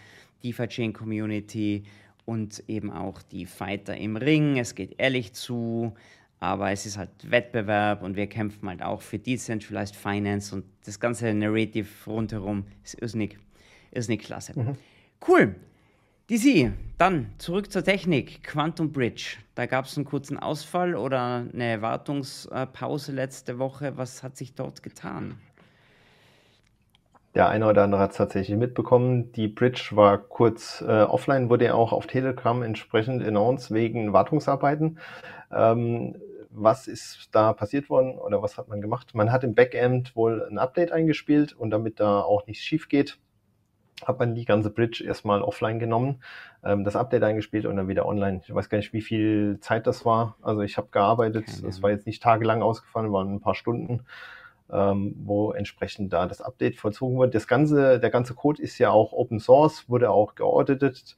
DeFi 0.42 0.66
Chain 0.68 0.92
Community 0.92 1.84
und 2.24 2.62
eben 2.68 2.90
auch 2.90 3.22
die 3.22 3.46
Fighter 3.46 3.96
im 3.96 4.16
Ring. 4.16 4.58
Es 4.58 4.74
geht 4.74 4.94
ehrlich 4.98 5.32
zu, 5.34 5.94
aber 6.40 6.70
es 6.70 6.86
ist 6.86 6.96
halt 6.96 7.10
Wettbewerb 7.30 8.02
und 8.02 8.16
wir 8.16 8.26
kämpfen 8.26 8.68
halt 8.68 8.82
auch 8.82 9.02
für 9.02 9.18
Decentralized 9.18 9.96
Finance 9.96 10.54
und 10.54 10.64
das 10.84 10.98
ganze 10.98 11.32
Narrative 11.34 11.88
rundherum 12.06 12.64
ist 12.82 13.00
irrsinnig, 13.00 13.38
irrsinnig 13.90 14.22
klasse. 14.22 14.58
Mhm. 14.58 14.76
Cool. 15.26 15.54
DC, 16.32 16.72
dann 16.96 17.26
zurück 17.36 17.70
zur 17.70 17.84
Technik. 17.84 18.42
Quantum 18.42 18.90
Bridge. 18.90 19.36
Da 19.54 19.66
gab 19.66 19.84
es 19.84 19.98
einen 19.98 20.06
kurzen 20.06 20.38
Ausfall 20.38 20.94
oder 20.94 21.44
eine 21.52 21.82
Wartungspause 21.82 23.12
letzte 23.12 23.58
Woche. 23.58 23.98
Was 23.98 24.22
hat 24.22 24.38
sich 24.38 24.54
dort 24.54 24.82
getan? 24.82 25.34
Der 27.34 27.50
eine 27.50 27.66
oder 27.66 27.82
andere 27.82 28.00
hat 28.00 28.12
es 28.12 28.16
tatsächlich 28.16 28.56
mitbekommen. 28.56 29.30
Die 29.32 29.46
Bridge 29.46 29.90
war 29.90 30.16
kurz 30.16 30.80
äh, 30.80 31.02
offline, 31.02 31.50
wurde 31.50 31.66
ja 31.66 31.74
auch 31.74 31.92
auf 31.92 32.06
Telegram 32.06 32.62
entsprechend 32.62 33.22
announced 33.22 33.70
wegen 33.70 34.14
Wartungsarbeiten. 34.14 34.98
Ähm, 35.54 36.16
was 36.48 36.88
ist 36.88 37.28
da 37.32 37.52
passiert 37.52 37.90
worden 37.90 38.18
oder 38.18 38.40
was 38.40 38.56
hat 38.56 38.68
man 38.68 38.80
gemacht? 38.80 39.14
Man 39.14 39.32
hat 39.32 39.44
im 39.44 39.54
Backend 39.54 40.16
wohl 40.16 40.48
ein 40.50 40.56
Update 40.56 40.92
eingespielt 40.92 41.52
und 41.52 41.68
damit 41.68 42.00
da 42.00 42.22
auch 42.22 42.46
nichts 42.46 42.64
schief 42.64 42.88
geht, 42.88 43.18
hat 44.06 44.18
man 44.18 44.34
die 44.34 44.44
ganze 44.44 44.70
Bridge 44.70 45.04
erstmal 45.04 45.42
offline 45.42 45.78
genommen, 45.78 46.22
ähm, 46.64 46.84
das 46.84 46.96
Update 46.96 47.22
eingespielt 47.22 47.66
und 47.66 47.76
dann 47.76 47.88
wieder 47.88 48.06
online. 48.06 48.40
Ich 48.44 48.54
weiß 48.54 48.68
gar 48.68 48.78
nicht, 48.78 48.92
wie 48.92 49.02
viel 49.02 49.58
Zeit 49.60 49.86
das 49.86 50.04
war. 50.04 50.36
Also 50.42 50.62
ich 50.62 50.76
habe 50.76 50.88
gearbeitet, 50.90 51.46
es 51.66 51.82
war 51.82 51.90
jetzt 51.90 52.06
nicht 52.06 52.22
tagelang 52.22 52.62
ausgefallen, 52.62 53.12
waren 53.12 53.34
ein 53.34 53.40
paar 53.40 53.54
Stunden 53.54 54.04
ähm, 54.72 55.14
wo 55.18 55.52
entsprechend 55.52 56.12
da 56.12 56.26
das 56.26 56.40
Update 56.40 56.76
vollzogen 56.76 57.18
wird. 57.18 57.34
Das 57.34 57.46
ganze, 57.46 58.00
der 58.00 58.10
ganze 58.10 58.34
Code 58.34 58.62
ist 58.62 58.78
ja 58.78 58.90
auch 58.90 59.12
Open 59.12 59.38
Source, 59.38 59.88
wurde 59.88 60.10
auch 60.10 60.34
geauditet. 60.34 61.16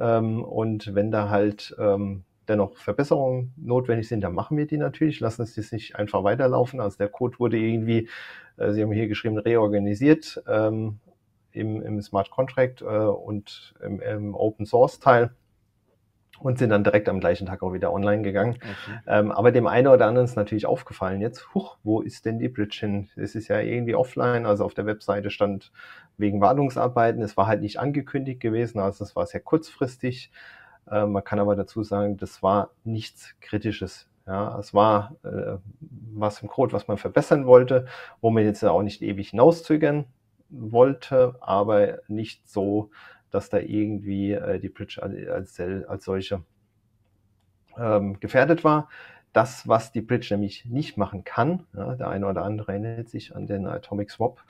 Ähm, 0.00 0.42
und 0.42 0.94
wenn 0.94 1.10
da 1.10 1.28
halt 1.28 1.76
ähm, 1.78 2.24
dennoch 2.48 2.76
Verbesserungen 2.76 3.52
notwendig 3.56 4.08
sind, 4.08 4.22
dann 4.22 4.34
machen 4.34 4.56
wir 4.56 4.66
die 4.66 4.78
natürlich, 4.78 5.20
lassen 5.20 5.42
es 5.42 5.54
jetzt 5.56 5.72
nicht 5.72 5.96
einfach 5.96 6.24
weiterlaufen. 6.24 6.80
Also 6.80 6.96
der 6.98 7.08
Code 7.08 7.38
wurde 7.38 7.58
irgendwie, 7.58 8.08
äh, 8.56 8.72
Sie 8.72 8.82
haben 8.82 8.92
hier 8.92 9.08
geschrieben, 9.08 9.38
reorganisiert 9.38 10.42
ähm, 10.48 10.98
im, 11.54 11.82
im 11.82 12.02
Smart 12.02 12.30
Contract 12.30 12.82
äh, 12.82 12.84
und 12.84 13.74
im, 13.82 14.00
im 14.00 14.34
Open 14.34 14.66
Source 14.66 15.00
Teil. 15.00 15.30
und 16.40 16.58
sind 16.58 16.70
dann 16.70 16.84
direkt 16.84 17.08
am 17.08 17.20
gleichen 17.20 17.46
Tag 17.46 17.62
auch 17.62 17.72
wieder 17.72 17.92
online 17.92 18.22
gegangen. 18.22 18.56
Okay. 18.56 18.98
Ähm, 19.06 19.32
aber 19.32 19.52
dem 19.52 19.66
einen 19.66 19.86
oder 19.88 20.06
anderen 20.06 20.26
ist 20.26 20.36
natürlich 20.36 20.66
aufgefallen 20.66 21.20
jetzt, 21.20 21.54
huch, 21.54 21.78
wo 21.84 22.00
ist 22.00 22.24
denn 22.24 22.38
die 22.38 22.48
Bridge 22.48 22.78
hin? 22.80 23.08
Es 23.16 23.34
ist 23.34 23.48
ja 23.48 23.60
irgendwie 23.60 23.94
offline, 23.94 24.46
also 24.46 24.64
auf 24.64 24.74
der 24.74 24.86
Webseite 24.86 25.30
stand 25.30 25.72
wegen 26.18 26.40
Wartungsarbeiten, 26.40 27.22
es 27.22 27.36
war 27.36 27.46
halt 27.46 27.60
nicht 27.60 27.78
angekündigt 27.78 28.40
gewesen, 28.40 28.78
also 28.78 29.04
es 29.04 29.16
war 29.16 29.26
sehr 29.26 29.40
kurzfristig. 29.40 30.30
Äh, 30.90 31.06
man 31.06 31.24
kann 31.24 31.38
aber 31.38 31.56
dazu 31.56 31.82
sagen, 31.82 32.16
das 32.16 32.42
war 32.42 32.70
nichts 32.84 33.34
Kritisches. 33.40 34.08
Ja, 34.26 34.58
es 34.58 34.72
war 34.72 35.16
äh, 35.22 35.58
was 36.14 36.40
im 36.42 36.48
Code, 36.48 36.72
was 36.72 36.88
man 36.88 36.96
verbessern 36.96 37.46
wollte, 37.46 37.86
wo 38.20 38.30
man 38.30 38.44
jetzt 38.44 38.64
auch 38.64 38.82
nicht 38.82 39.02
ewig 39.02 39.30
hinauszögern 39.30 40.06
wollte, 40.56 41.36
aber 41.40 42.00
nicht 42.08 42.48
so, 42.48 42.90
dass 43.30 43.48
da 43.50 43.58
irgendwie 43.58 44.32
äh, 44.32 44.58
die 44.58 44.68
Bridge 44.68 45.02
als, 45.02 45.58
als 45.60 46.04
solche 46.04 46.42
ähm, 47.76 48.20
gefährdet 48.20 48.64
war. 48.64 48.88
Das, 49.32 49.66
was 49.66 49.90
die 49.90 50.00
Bridge 50.00 50.28
nämlich 50.30 50.64
nicht 50.64 50.96
machen 50.96 51.24
kann, 51.24 51.66
ja, 51.74 51.96
der 51.96 52.08
eine 52.08 52.26
oder 52.26 52.44
andere 52.44 52.72
erinnert 52.72 53.08
sich 53.08 53.34
an 53.34 53.46
den 53.46 53.66
Atomic 53.66 54.10
Swap, 54.10 54.44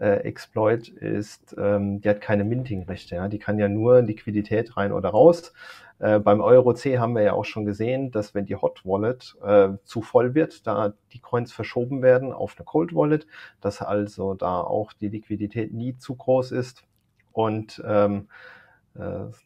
äh, 0.00 0.16
Exploit 0.24 0.88
ist, 0.88 1.54
ähm, 1.58 2.00
die 2.00 2.08
hat 2.08 2.20
keine 2.20 2.44
Minting-Rechte. 2.44 3.16
Ja? 3.16 3.28
Die 3.28 3.38
kann 3.38 3.58
ja 3.58 3.68
nur 3.68 4.02
Liquidität 4.02 4.76
rein 4.76 4.92
oder 4.92 5.10
raus. 5.10 5.52
Äh, 5.98 6.18
beim 6.18 6.40
Euro 6.40 6.72
C 6.72 6.98
haben 6.98 7.14
wir 7.14 7.22
ja 7.22 7.34
auch 7.34 7.44
schon 7.44 7.66
gesehen, 7.66 8.10
dass 8.10 8.34
wenn 8.34 8.46
die 8.46 8.56
Hot 8.56 8.84
Wallet 8.84 9.36
äh, 9.44 9.76
zu 9.84 10.00
voll 10.00 10.34
wird, 10.34 10.66
da 10.66 10.94
die 11.12 11.20
Coins 11.20 11.52
verschoben 11.52 12.02
werden 12.02 12.32
auf 12.32 12.56
eine 12.56 12.64
Cold 12.64 12.94
Wallet, 12.94 13.26
dass 13.60 13.82
also 13.82 14.34
da 14.34 14.60
auch 14.62 14.94
die 14.94 15.08
Liquidität 15.08 15.72
nie 15.72 15.96
zu 15.98 16.14
groß 16.16 16.52
ist. 16.52 16.84
Und 17.32 17.82
ähm, 17.86 18.28
äh, 18.28 18.59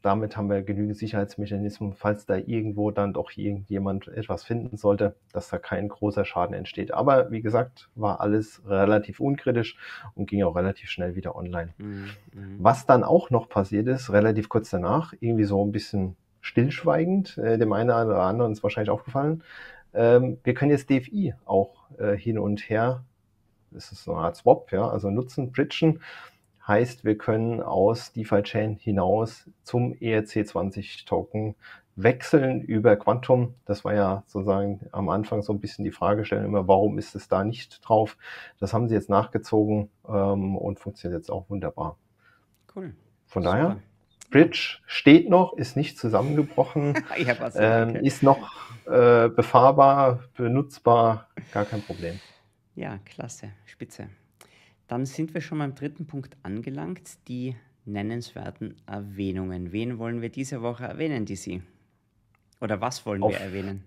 damit 0.01 0.37
haben 0.37 0.49
wir 0.49 0.63
genügend 0.63 0.97
Sicherheitsmechanismen, 0.97 1.93
falls 1.93 2.25
da 2.25 2.37
irgendwo 2.37 2.91
dann 2.91 3.13
doch 3.13 3.31
irgendjemand 3.37 4.09
etwas 4.09 4.43
finden 4.43 4.79
sollte, 4.79 5.17
dass 5.33 5.51
da 5.51 5.59
kein 5.59 5.89
großer 5.89 6.25
Schaden 6.25 6.55
entsteht. 6.55 6.95
Aber 6.95 7.31
wie 7.31 7.43
gesagt, 7.43 7.91
war 7.95 8.21
alles 8.21 8.63
relativ 8.67 9.21
unkritisch 9.21 9.77
und 10.15 10.31
ging 10.31 10.43
auch 10.45 10.57
relativ 10.57 10.89
schnell 10.89 11.15
wieder 11.15 11.37
online. 11.37 11.75
Mhm. 11.77 12.07
mhm. 12.33 12.57
Was 12.59 12.87
dann 12.87 13.05
auch 13.05 13.29
noch 13.29 13.51
passiert 13.51 13.87
ist, 13.87 14.11
relativ 14.11 14.49
kurz 14.49 14.71
danach, 14.71 15.13
irgendwie 15.21 15.45
so 15.45 15.63
ein 15.63 15.73
bisschen 15.73 16.17
stillschweigend, 16.41 17.37
äh, 17.39 17.59
dem 17.59 17.73
einen 17.75 17.91
oder 17.91 18.23
anderen 18.23 18.53
ist 18.53 18.63
wahrscheinlich 18.63 18.91
aufgefallen, 18.91 19.43
ähm, 19.93 20.39
wir 20.43 20.55
können 20.55 20.71
jetzt 20.71 20.89
DFI 20.91 21.35
auch 21.45 21.91
äh, 21.99 22.17
hin 22.17 22.39
und 22.39 22.69
her, 22.69 23.05
das 23.71 23.93
ist 23.93 24.05
so 24.05 24.15
eine 24.15 24.27
Art 24.27 24.37
Swap, 24.37 24.73
ja, 24.73 24.89
also 24.89 25.11
nutzen, 25.11 25.53
bridgen 25.53 26.01
Heißt, 26.67 27.05
wir 27.05 27.19
können 27.19 27.61
aus 27.61 28.13
DeFi-Chain 28.13 28.77
hinaus 28.77 29.51
zum 29.65 29.93
ERC20-Token 29.93 31.57
wechseln 31.97 32.63
über 32.63 32.97
Quantum. 32.97 33.55
Das 33.67 33.85
war 33.85 33.95
ja 33.95 34.25
sozusagen 34.27 34.81
am 34.91 35.11
Anfang 35.11 35.43
so 35.43 35.53
ein 35.53 35.61
bisschen 35.61 35.85
die 35.85 35.91
Fragestellung 35.91 36.47
immer, 36.47 36.67
warum 36.67 36.99
ist 36.99 37.15
es 37.15 37.29
da 37.29 37.45
nicht 37.45 37.87
drauf? 37.87 38.17
Das 38.59 38.73
haben 38.73 38.89
sie 38.89 38.95
jetzt 38.95 39.11
nachgezogen 39.11 39.91
ähm, 40.09 40.57
und 40.57 40.81
funktioniert 40.81 41.21
jetzt 41.21 41.31
auch 41.31 41.49
wunderbar. 41.51 41.99
Cool. 42.75 42.95
Von 43.27 43.43
Super. 43.43 43.57
daher, 43.57 43.77
Bridge 44.31 44.79
steht 44.87 45.29
noch, 45.29 45.53
ist 45.57 45.77
nicht 45.77 45.99
zusammengebrochen, 45.99 46.95
ja, 47.19 47.37
ähm, 47.55 47.97
ist 47.97 48.23
noch 48.23 48.51
äh, 48.87 49.29
befahrbar, 49.29 50.21
benutzbar, 50.37 51.29
gar 51.53 51.65
kein 51.65 51.83
Problem. 51.83 52.19
Ja, 52.75 52.99
klasse, 53.05 53.51
spitze. 53.67 54.09
Dann 54.89 55.07
sind 55.07 55.35
wir 55.35 55.41
schon 55.41 55.59
beim 55.59 55.75
dritten 55.75 56.07
Punkt 56.07 56.37
angelangt, 56.43 57.29
die 57.29 57.57
nennenswerten 57.87 58.77
Erwähnungen. 58.87 59.73
Wen 59.73 59.99
wollen 59.99 60.23
wir 60.23 60.29
diese 60.31 60.63
Woche 60.63 60.85
erwähnen, 60.85 61.27
DC? 61.27 61.63
Oder 62.61 62.81
was 62.81 63.05
wollen 63.07 63.23
Auf, 63.23 63.33
wir 63.33 63.41
erwähnen? 63.41 63.85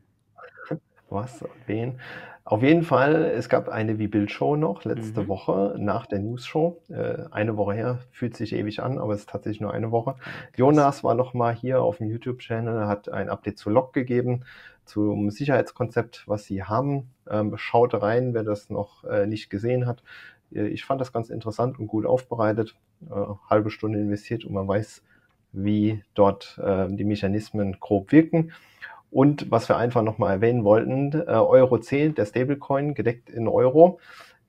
Was 1.09 1.41
erwähnen? 1.41 1.99
Auf 2.43 2.63
jeden 2.63 2.83
Fall, 2.83 3.25
es 3.25 3.49
gab 3.49 3.67
eine 3.67 3.99
Wie 3.99 4.07
Bild 4.07 4.31
Show 4.31 4.55
noch 4.55 4.85
letzte 4.85 5.23
mhm. 5.23 5.27
Woche 5.27 5.75
nach 5.77 6.05
der 6.05 6.19
News 6.19 6.45
Show. 6.45 6.81
Äh, 6.89 7.25
eine 7.31 7.57
Woche 7.57 7.73
her, 7.73 7.99
fühlt 8.11 8.37
sich 8.37 8.53
ewig 8.53 8.81
an, 8.81 8.99
aber 8.99 9.13
es 9.13 9.21
ist 9.21 9.29
tatsächlich 9.29 9.59
nur 9.59 9.73
eine 9.73 9.91
Woche. 9.91 10.15
Jonas 10.55 11.03
war 11.03 11.13
noch 11.13 11.33
mal 11.33 11.53
hier 11.53 11.81
auf 11.81 11.97
dem 11.97 12.09
YouTube-Channel, 12.09 12.87
hat 12.87 13.09
ein 13.09 13.29
Update 13.29 13.57
zu 13.57 13.69
Log 13.69 13.91
gegeben, 13.91 14.45
zum 14.85 15.29
Sicherheitskonzept, 15.29 16.23
was 16.27 16.45
sie 16.45 16.63
haben. 16.63 17.09
Ähm, 17.29 17.57
schaut 17.57 17.93
rein, 18.01 18.33
wer 18.33 18.43
das 18.43 18.69
noch 18.69 19.03
äh, 19.03 19.27
nicht 19.27 19.49
gesehen 19.49 19.85
hat. 19.85 20.01
Äh, 20.53 20.67
ich 20.67 20.85
fand 20.85 21.01
das 21.01 21.13
ganz 21.13 21.29
interessant 21.29 21.79
und 21.79 21.87
gut 21.87 22.05
aufbereitet. 22.05 22.75
Äh, 23.09 23.13
halbe 23.49 23.69
Stunde 23.69 23.99
investiert 23.99 24.45
und 24.45 24.53
man 24.53 24.67
weiß, 24.67 25.03
wie 25.51 26.03
dort 26.13 26.59
äh, 26.63 26.87
die 26.89 27.05
Mechanismen 27.05 27.77
grob 27.79 28.11
wirken. 28.11 28.51
Und 29.09 29.49
was 29.49 29.69
wir 29.69 29.77
einfach 29.77 30.01
nochmal 30.01 30.33
erwähnen 30.33 30.65
wollten, 30.65 31.15
Euro 31.15 31.77
10, 31.77 32.15
der 32.15 32.25
Stablecoin, 32.25 32.93
gedeckt 32.93 33.29
in 33.29 33.47
Euro. 33.47 33.99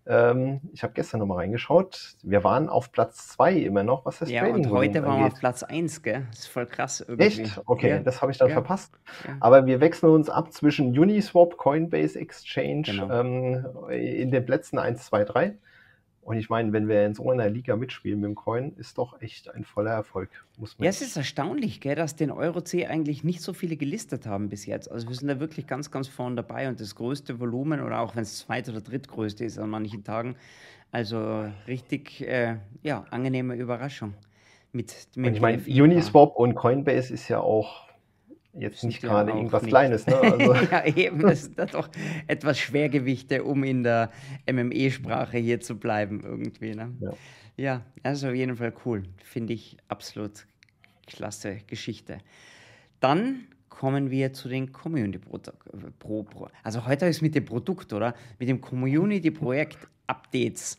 Ähm, 0.09 0.61
ich 0.73 0.83
habe 0.83 0.95
gestern 0.95 1.21
nochmal 1.21 1.39
reingeschaut. 1.39 2.15
Wir 2.23 2.43
waren 2.43 2.71
auf 2.71 2.93
Platz 2.93 3.29
2 3.29 3.53
immer 3.57 3.83
noch, 3.83 4.07
was 4.07 4.21
das 4.21 4.31
ja, 4.31 4.41
Trading 4.41 4.65
und 4.65 4.71
heute 4.71 5.05
waren 5.05 5.21
wir 5.21 5.27
auf 5.27 5.39
Platz 5.39 5.63
1, 5.63 6.03
gell? 6.03 6.27
Das 6.31 6.41
ist 6.41 6.47
voll 6.47 6.65
krass 6.65 7.05
irgendwie. 7.07 7.43
Echt? 7.43 7.61
Okay, 7.67 7.91
ja. 7.91 7.99
das 7.99 8.23
habe 8.23 8.33
ich 8.33 8.39
dann 8.39 8.49
ja. 8.49 8.55
verpasst. 8.55 8.95
Ja. 9.27 9.37
Aber 9.41 9.67
wir 9.67 9.81
wechseln 9.81 10.11
uns 10.11 10.31
ab 10.31 10.51
zwischen 10.53 10.99
Uniswap, 10.99 11.59
Coinbase 11.59 12.19
Exchange 12.19 12.83
genau. 12.83 13.11
ähm, 13.11 13.67
in 13.91 14.31
den 14.31 14.47
Plätzen 14.47 14.79
1, 14.79 15.05
2, 15.05 15.25
3. 15.25 15.59
Und 16.29 16.37
ich 16.37 16.51
meine, 16.51 16.75
wenn 16.75 16.89
wir 16.89 17.07
in 17.07 17.15
so 17.15 17.31
einer 17.31 17.49
Liga 17.49 17.75
mitspielen 17.75 18.21
mit 18.21 18.29
dem 18.29 18.35
Coin, 18.35 18.75
ist 18.77 18.99
doch 18.99 19.19
echt 19.23 19.49
ein 19.55 19.65
voller 19.65 19.93
Erfolg. 19.93 20.29
Muss 20.59 20.79
man 20.79 20.85
ja, 20.85 20.91
es 20.91 21.01
ist 21.01 21.17
erstaunlich, 21.17 21.81
gell, 21.81 21.95
dass 21.95 22.17
den 22.17 22.31
Euro-C 22.31 22.87
eigentlich 22.87 23.25
nicht 23.25 23.41
so 23.41 23.55
viele 23.55 23.79
gelistet 23.79 24.27
haben 24.27 24.51
bis 24.51 24.67
jetzt. 24.67 24.93
Also 24.93 25.09
wir 25.09 25.17
sind 25.17 25.29
da 25.29 25.41
wirklich 25.41 25.67
ganz, 25.67 25.91
ganz 25.91 26.07
vorne 26.07 26.37
dabei 26.37 26.69
und 26.69 26.81
das 26.81 26.95
größte 26.97 27.41
Volumen 27.41 27.81
oder 27.81 28.01
auch 28.01 28.15
wenn 28.15 28.25
es 28.25 28.41
zweit- 28.41 28.69
oder 28.69 28.83
drittgrößte 28.83 29.43
ist 29.43 29.59
an 29.59 29.71
manchen 29.71 30.05
Tagen. 30.05 30.37
Also 30.93 31.51
richtig, 31.67 32.21
äh, 32.21 32.57
ja, 32.83 33.07
angenehme 33.11 33.55
Überraschung. 33.55 34.13
Mit, 34.73 34.95
mit 35.15 35.29
und 35.29 35.35
ich 35.35 35.41
meine, 35.41 35.63
Uniswap 35.67 36.37
und 36.37 36.55
Coinbase 36.55 37.15
ist 37.15 37.29
ja 37.29 37.41
auch 37.41 37.88
jetzt 38.59 38.85
nicht 38.85 39.01
gerade 39.01 39.33
irgendwas 39.33 39.63
nicht. 39.63 39.71
Kleines. 39.71 40.07
Ne? 40.07 40.17
Also. 40.17 40.55
ja, 40.71 40.87
eben, 40.87 41.21
das 41.21 41.45
sind 41.45 41.75
doch 41.75 41.89
etwas 42.27 42.59
Schwergewichte, 42.59 43.45
um 43.45 43.65
in 43.65 43.83
der 43.83 44.11
MME-Sprache 44.51 45.39
hier 45.39 45.61
zu 45.61 45.79
bleiben 45.79 46.21
irgendwie. 46.25 46.75
Ne? 46.75 46.95
Ja. 47.01 47.13
ja, 47.57 47.83
also 48.03 48.29
auf 48.29 48.35
jeden 48.35 48.57
Fall 48.57 48.73
cool. 48.85 49.05
Finde 49.23 49.53
ich 49.53 49.77
absolut 49.89 50.47
klasse 51.07 51.59
Geschichte. 51.67 52.19
Dann 53.01 53.47
kommen 53.69 54.11
wir 54.11 54.33
zu 54.33 54.49
den 54.49 54.73
Community 54.73 55.19
Pro, 55.19 56.25
Pro, 56.25 56.49
Also 56.65 56.85
heute 56.87 57.07
ist 57.07 57.23
mit 57.23 57.35
dem 57.35 57.45
Produkt, 57.45 57.93
oder? 57.93 58.15
Mit 58.39 58.49
dem 58.49 58.61
Community 58.61 59.31
Projekt 59.31 59.79
Updates. 60.09 60.79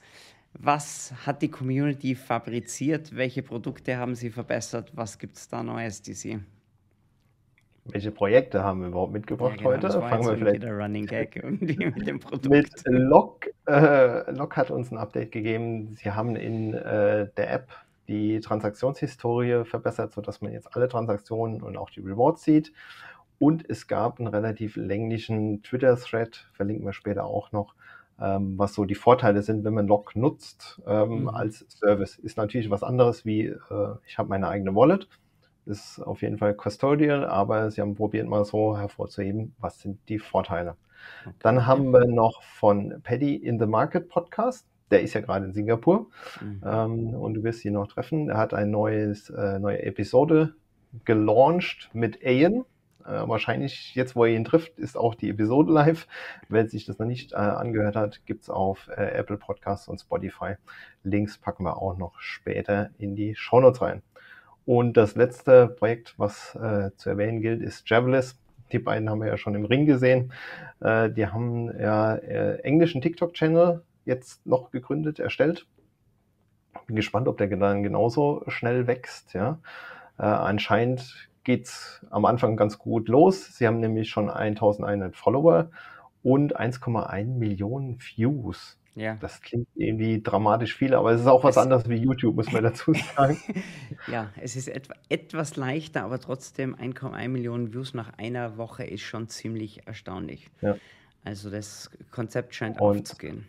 Was 0.54 1.14
hat 1.26 1.42
die 1.42 1.48
Community 1.48 2.16
fabriziert? 2.16 3.16
Welche 3.16 3.44
Produkte 3.44 3.98
haben 3.98 4.16
sie 4.16 4.30
verbessert? 4.30 4.92
Was 4.96 5.18
gibt 5.18 5.38
es 5.38 5.48
da 5.48 5.64
Neues, 5.64 6.02
die 6.02 6.14
sie? 6.14 6.40
Welche 7.86 8.12
Projekte 8.12 8.64
haben 8.64 8.82
wir 8.82 8.90
überhaupt 8.90 9.14
mitgebracht 9.14 9.62
ja, 9.62 9.70
genau, 9.70 9.70
heute? 9.70 9.92
Fangen 9.92 10.28
wir 10.28 10.38
vielleicht 10.38 10.64
der 10.64 10.78
Running 10.78 11.06
Gag 11.06 11.36
irgendwie 11.36 11.86
mit 11.96 12.08
dem 12.08 12.20
Produkt. 12.20 12.50
Mit 12.50 12.70
Log. 12.86 13.48
Äh, 13.68 14.32
Log 14.32 14.58
hat 14.58 14.72
uns 14.72 14.92
ein 14.92 14.98
Update 14.98 15.32
gegeben. 15.32 15.96
Sie 15.96 16.12
haben 16.12 16.36
in 16.36 16.74
äh, 16.74 17.28
der 17.36 17.52
App 17.52 17.70
die 18.08 18.40
Transaktionshistorie 18.40 19.66
verbessert, 19.66 20.14
sodass 20.14 20.42
man 20.42 20.52
jetzt 20.52 20.76
alle 20.76 20.88
Transaktionen 20.88 21.62
und 21.62 21.78
auch 21.78 21.90
die 21.90 22.02
Rewards 22.02 22.44
sieht. 22.44 22.74
Und 23.38 23.70
es 23.70 23.88
gab 23.88 24.20
einen 24.20 24.28
relativ 24.28 24.76
länglichen 24.76 25.64
Twitter-Thread, 25.64 26.48
verlinken 26.54 26.86
wir 26.86 26.94
später 26.94 27.24
auch 27.24 27.52
noch, 27.52 27.76
ähm, 28.20 28.58
was 28.58 28.74
so 28.74 28.84
die 28.84 28.96
Vorteile 28.96 29.44
sind, 29.44 29.64
wenn 29.64 29.74
man 29.74 29.88
Log 29.88 30.16
nutzt 30.16 30.82
ähm, 30.86 31.22
mhm. 31.22 31.30
als 31.30 31.66
Service. 31.70 32.18
Ist 32.18 32.38
natürlich 32.38 32.70
was 32.70 32.84
anderes 32.84 33.26
wie, 33.26 33.46
äh, 33.46 33.96
ich 34.06 34.18
habe 34.18 34.30
meine 34.30 34.50
eigene 34.50 34.76
Wallet 34.76 35.08
ist 35.70 36.00
auf 36.00 36.22
jeden 36.22 36.38
Fall 36.38 36.54
custodial, 36.56 37.26
aber 37.26 37.72
sie 37.72 37.82
haben 37.82 37.96
probiert 37.96 38.28
mal 38.28 38.44
so 38.46 38.78
hervorzuheben, 38.78 39.56
was 39.60 39.80
sind 39.80 40.00
die 40.10 40.20
Vorteile. 40.20 40.76
Okay. 41.26 41.36
Dann 41.40 41.66
haben 41.66 41.92
wir 41.92 42.06
noch 42.06 42.44
von 42.44 43.02
Paddy 43.04 43.36
in 43.36 43.60
the 43.60 43.66
Market 43.66 44.10
Podcast. 44.10 44.68
Der 44.92 45.02
ist 45.02 45.14
ja 45.14 45.22
gerade 45.22 45.46
in 45.46 45.54
Singapur 45.54 46.08
mhm. 46.42 46.62
ähm, 46.66 47.14
und 47.14 47.36
du 47.36 47.44
wirst 47.44 47.64
ihn 47.64 47.74
noch 47.74 47.88
treffen. 47.88 48.30
Er 48.30 48.38
hat 48.38 48.54
eine 48.54 48.76
äh, 48.76 49.60
neue 49.60 49.84
Episode 49.84 50.56
gelauncht 51.06 51.90
mit 51.94 52.24
Ian. 52.24 52.66
Äh, 53.06 53.28
wahrscheinlich 53.28 53.96
jetzt, 53.96 54.16
wo 54.16 54.26
er 54.26 54.36
ihn 54.36 54.46
trifft, 54.46 54.78
ist 54.78 54.98
auch 54.98 55.16
die 55.16 55.30
Episode 55.30 55.72
live. 55.72 56.08
Wer 56.48 56.68
sich 56.68 56.86
das 56.86 57.00
noch 57.00 57.06
nicht 57.06 57.34
äh, 57.34 57.38
angehört 57.38 57.96
hat, 57.96 58.26
gibt 58.26 58.44
es 58.44 58.50
auf 58.50 58.88
äh, 58.90 59.12
Apple 59.12 59.38
Podcasts 59.38 59.88
und 59.88 60.00
Spotify. 60.00 60.56
Links 61.04 61.38
packen 61.38 61.64
wir 61.64 61.78
auch 61.78 61.98
noch 61.98 62.20
später 62.20 62.90
in 62.98 63.16
die 63.16 63.36
Shownotes 63.36 63.82
rein. 63.82 64.02
Und 64.66 64.98
das 64.98 65.16
letzte 65.16 65.68
Projekt, 65.68 66.14
was 66.18 66.56
äh, 66.56 66.92
zu 66.96 67.10
erwähnen 67.10 67.42
gilt, 67.42 67.62
ist 67.62 67.90
Javelis. 67.90 68.40
Die 68.72 68.80
beiden 68.80 69.10
haben 69.10 69.20
wir 69.20 69.28
ja 69.28 69.38
schon 69.38 69.56
im 69.56 69.66
Ring 69.66 69.86
gesehen. 69.86 70.32
Äh, 70.80 71.10
die 71.10 71.28
haben 71.28 71.72
ja 71.80 72.16
äh, 72.16 72.60
englischen 72.60 73.02
TikTok-Channel 73.02 73.84
jetzt 74.06 74.46
noch 74.46 74.72
gegründet, 74.72 75.20
erstellt. 75.20 75.68
Bin 76.88 76.96
gespannt, 76.96 77.28
ob 77.28 77.38
der 77.38 77.48
dann 77.48 77.84
genauso 77.84 78.44
schnell 78.48 78.88
wächst. 78.88 79.34
Ja. 79.34 79.60
Äh, 80.18 80.24
anscheinend 80.24 81.30
geht's 81.44 82.06
am 82.10 82.26
Anfang 82.26 82.58
ganz 82.58 82.78
gut 82.78 83.08
los. 83.08 83.56
Sie 83.58 83.66
haben 83.66 83.80
nämlich 83.80 84.10
schon 84.10 84.30
1100 84.30 85.16
Follower 85.16 85.70
und 86.22 86.60
1,1 86.60 87.26
Millionen 87.26 88.00
Views. 88.00 88.79
Ja. 88.96 89.16
Das 89.22 89.42
klingt 89.42 89.68
irgendwie 89.76 90.22
dramatisch 90.22 90.76
viel, 90.76 90.94
aber 90.94 91.12
es 91.12 91.22
ist 91.22 91.28
auch 91.28 91.44
was 91.44 91.56
Es, 91.56 91.64
anderes 91.64 91.88
wie 91.88 91.96
YouTube, 91.96 92.36
muss 92.36 92.52
man 92.52 92.64
dazu 92.64 92.94
sagen. 93.16 93.38
ja, 94.08 94.32
es 94.42 94.56
ist 94.56 94.68
etwa, 94.68 94.94
etwas 95.10 95.56
leichter, 95.56 96.04
aber 96.04 96.20
trotzdem 96.20 96.76
1,1 96.76 97.28
Millionen 97.30 97.74
Views 97.74 97.94
nach 97.94 98.18
einer 98.18 98.58
Woche 98.58 98.84
ist 98.84 99.02
schon 99.02 99.30
ziemlich 99.30 99.88
erstaunlich. 99.88 100.50
Ja. 100.62 100.76
Also 101.24 101.50
das 101.50 101.90
Konzept 102.12 102.56
scheint 102.56 102.80
Und 102.82 103.00
aufzugehen. 103.00 103.48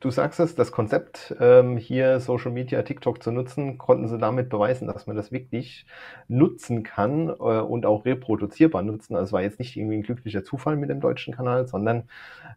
Du 0.00 0.12
sagst 0.12 0.38
es, 0.38 0.54
das 0.54 0.70
Konzept, 0.70 1.34
ähm, 1.40 1.76
hier 1.76 2.20
Social 2.20 2.52
Media, 2.52 2.82
TikTok 2.82 3.20
zu 3.20 3.32
nutzen, 3.32 3.78
konnten 3.78 4.06
sie 4.06 4.16
damit 4.16 4.48
beweisen, 4.48 4.86
dass 4.86 5.08
man 5.08 5.16
das 5.16 5.32
wirklich 5.32 5.86
nutzen 6.28 6.84
kann, 6.84 7.28
äh, 7.28 7.32
und 7.32 7.84
auch 7.84 8.04
reproduzierbar 8.04 8.82
nutzen. 8.82 9.16
Also 9.16 9.24
es 9.24 9.32
war 9.32 9.42
jetzt 9.42 9.58
nicht 9.58 9.76
irgendwie 9.76 9.96
ein 9.96 10.02
glücklicher 10.02 10.44
Zufall 10.44 10.76
mit 10.76 10.88
dem 10.88 11.00
deutschen 11.00 11.34
Kanal, 11.34 11.66
sondern 11.66 12.08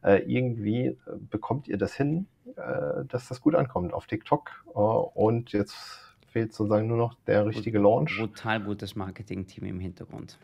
äh, 0.04 0.20
irgendwie 0.20 0.88
äh, 0.88 0.98
bekommt 1.32 1.68
ihr 1.68 1.78
das 1.78 1.96
hin, 1.96 2.28
äh, 2.58 3.06
dass 3.08 3.28
das 3.28 3.42
gut 3.42 3.56
ankommt 3.56 3.92
auf 3.92 4.06
TikTok. 4.06 4.52
Äh, 4.68 4.78
und 4.78 5.52
jetzt 5.52 6.16
fehlt 6.28 6.54
sozusagen 6.54 6.88
nur 6.88 6.98
noch 6.98 7.16
der 7.26 7.48
richtige 7.48 7.80
Launch, 7.80 8.20
Brutal 8.20 8.62
gutes 8.62 8.96
Marketing-Team 8.96 9.66
im 9.66 9.80
Hintergrund. 9.80 10.38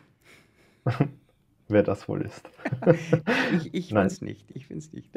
wer 1.68 1.84
das 1.84 2.08
wohl 2.08 2.22
ist. 2.22 2.42
Ich, 3.54 3.74
ich 3.74 3.94
bin's 3.94 4.22
nicht, 4.22 4.46
ich 4.54 4.68
bin's 4.68 4.92
nicht. 4.92 5.10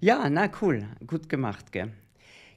Ja, 0.00 0.28
na 0.30 0.48
cool, 0.60 0.84
gut 1.06 1.28
gemacht, 1.28 1.72
gell? 1.72 1.86
Ja, 1.86 1.92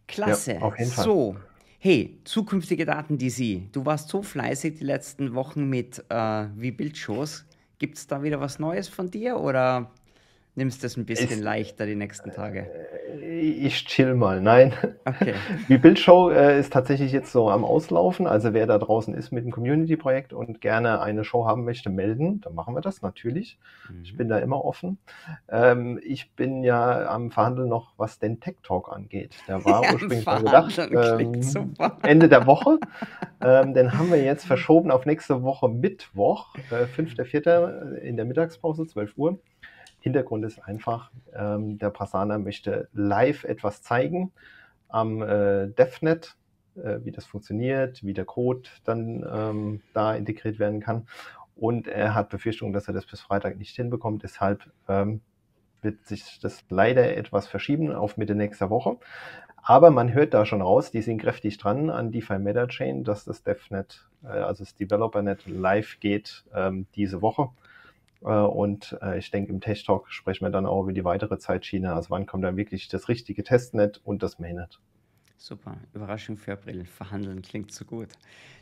Klasse. 0.08 0.62
auf 0.62 0.78
jeden 0.78 0.92
Fall. 0.92 1.04
So, 1.04 1.36
hey, 1.80 2.20
zukünftige 2.24 2.86
Daten, 2.86 3.18
DC. 3.18 3.72
Du 3.72 3.86
warst 3.86 4.10
so 4.10 4.22
fleißig 4.22 4.80
die 4.80 4.84
letzten 4.84 5.34
Wochen 5.34 5.68
mit 5.70 6.04
äh, 6.10 6.46
wie 6.56 6.72
Bildshows. 6.72 7.46
Gibt's 7.80 8.08
da 8.08 8.22
wieder 8.24 8.40
was 8.40 8.60
Neues 8.60 8.88
von 8.88 9.10
dir 9.10 9.38
oder 9.38 9.92
nimmst 10.60 10.84
du 10.84 10.88
es 10.88 10.98
ein 10.98 11.06
bisschen 11.06 11.40
Ich, 11.40 11.44
leichter 11.44 11.86
die 11.86 11.96
nächsten 11.96 12.32
Tage? 12.32 12.68
ich 13.24 13.86
chill 13.86 14.14
mal. 14.14 14.42
Nein. 14.42 14.74
Okay. 15.06 15.34
Die 15.70 15.78
Bildshow 15.78 16.30
äh, 16.30 16.60
ist 16.60 16.72
tatsächlich 16.74 17.12
jetzt 17.12 17.32
so 17.32 17.50
am 17.50 17.64
Auslaufen. 17.66 18.28
Also 18.28 18.54
wer 18.54 18.68
da 18.68 18.78
draußen 18.78 19.14
ist 19.16 19.32
mit 19.32 19.46
dem 19.46 19.52
Community-Projekt 19.52 20.34
und 20.34 20.62
gerne 20.62 21.02
eine 21.02 21.24
Show 21.24 21.46
haben 21.46 21.64
möchte, 21.64 21.90
melden. 21.90 22.42
Dann 22.42 22.54
machen 22.54 22.76
wir 22.76 22.82
das 22.82 23.02
natürlich. 23.02 23.58
Ich 24.04 24.14
Mhm. 24.14 24.18
bin 24.18 24.30
da 24.30 24.38
immer 24.40 24.64
offen. 24.64 24.98
Ähm, 25.50 26.00
ich 26.04 26.32
bin 26.34 26.64
ja 26.64 27.08
am 27.08 27.32
Verhandeln 27.32 27.70
noch, 27.70 27.94
was 27.98 28.20
den 28.20 28.40
Tech 28.40 28.56
Talk 28.62 28.92
angeht. 28.92 29.36
Der 29.48 29.64
war 29.66 29.84
Ja, 29.84 29.94
ursprünglich 29.94 30.26
mal 30.26 30.40
gedacht, 30.44 30.78
ähm. 30.78 31.74
Ende 32.04 32.30
der 32.30 32.46
Woche. 32.46 32.78
Ähm, 33.42 33.74
den 33.74 33.98
haben 33.98 34.12
wir 34.12 34.22
jetzt 34.22 34.46
verschoben 34.46 34.92
auf 34.92 35.06
nächste 35.06 35.42
Woche 35.44 35.70
Mittwoch, 35.70 36.54
äh, 36.72 36.86
5.4. 36.88 37.96
in 38.02 38.18
der 38.18 38.26
Mittagspause, 38.26 38.86
12 38.86 39.14
Uhr. 39.18 39.40
Hintergrund 40.00 40.46
ist 40.46 40.60
einfach, 40.60 41.12
ähm, 41.34 41.78
der 41.78 41.90
Prasaner 41.90 42.40
möchte 42.40 42.88
live 42.94 43.44
etwas 43.44 43.82
zeigen 43.82 44.32
am 44.88 45.22
äh, 45.22 45.68
DevNet, 45.68 46.36
äh, 46.76 47.00
wie 47.04 47.12
das 47.12 47.26
funktioniert, 47.26 48.04
wie 48.04 48.14
der 48.14 48.26
Code 48.26 48.70
dann 48.84 49.26
ähm, 49.32 49.82
da 49.94 50.16
integriert 50.16 50.60
werden 50.60 50.80
kann. 50.80 51.08
Und 51.56 51.88
er 51.88 52.16
hat 52.16 52.30
Befürchtungen, 52.30 52.74
dass 52.74 52.88
er 52.88 52.94
das 52.94 53.06
bis 53.06 53.20
Freitag 53.20 53.58
nicht 53.58 53.76
hinbekommt. 53.76 54.24
Deshalb 54.24 54.72
ähm, 54.88 55.22
wird 55.82 56.06
sich 56.06 56.40
das 56.40 56.64
leider 56.70 57.16
etwas 57.18 57.48
verschieben 57.48 57.92
auf 57.92 58.18
Mitte 58.18 58.36
nächster 58.36 58.70
Woche. 58.70 58.98
Aber 59.62 59.92
man 59.92 60.14
hört 60.14 60.34
da 60.34 60.46
schon 60.46 60.62
raus, 60.62 60.92
die 60.92 61.02
sind 61.02 61.22
kräftig 61.22 61.58
dran 61.58 61.90
an 61.90 62.12
DeFi 62.12 62.40
Meta 62.40 62.66
Chain, 62.68 63.04
dass 63.04 63.26
das 63.26 63.44
DevNet, 63.44 64.08
äh, 64.24 64.28
also 64.28 64.64
das 64.64 64.76
DeveloperNet 64.76 65.48
live 65.48 66.00
geht 66.00 66.46
ähm, 66.54 66.88
diese 66.96 67.22
Woche. 67.22 67.50
Äh, 68.22 68.28
und 68.28 68.98
äh, 69.02 69.18
ich 69.18 69.32
denke, 69.32 69.52
im 69.52 69.62
Tech 69.62 69.84
Talk 69.86 70.10
sprechen 70.12 70.46
wir 70.46 70.50
dann 70.50 70.66
auch 70.66 70.84
über 70.84 70.94
die 70.94 71.04
weitere 71.04 71.38
Zeitschiene. 71.38 71.94
Also 71.94 72.10
wann 72.10 72.26
kommt 72.26 72.44
dann 72.44 72.58
wirklich 72.58 72.88
das 72.88 73.08
richtige 73.08 73.44
Testnet 73.44 74.02
und 74.04 74.24
das 74.24 74.40
Mainnet? 74.40 74.80
Super, 75.38 75.78
Überraschung 75.94 76.36
für 76.36 76.52
April. 76.54 76.86
Verhandeln 76.86 77.42
klingt 77.42 77.72
so 77.72 77.86
gut. 77.86 78.10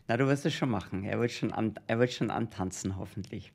Na, 0.07 0.15
du 0.15 0.27
wirst 0.27 0.45
es 0.45 0.53
schon 0.53 0.69
machen. 0.69 1.03
Er 1.03 1.19
wird 1.19 1.31
schon, 1.31 1.51
an, 1.51 1.73
er 1.87 1.97
wird 1.99 2.13
schon 2.13 2.29
antanzen, 2.29 2.97
hoffentlich. 2.97 3.51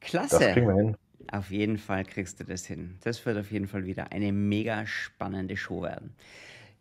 Das 0.00 0.10
Klasse. 0.10 0.52
kriegen 0.52 0.68
wir 0.68 0.74
hin. 0.74 0.96
Auf 1.30 1.50
jeden 1.50 1.78
Fall 1.78 2.04
kriegst 2.04 2.40
du 2.40 2.44
das 2.44 2.64
hin. 2.66 2.98
Das 3.02 3.24
wird 3.24 3.38
auf 3.38 3.50
jeden 3.50 3.66
Fall 3.66 3.84
wieder 3.86 4.12
eine 4.12 4.32
mega 4.32 4.86
spannende 4.86 5.56
Show 5.56 5.82
werden. 5.82 6.14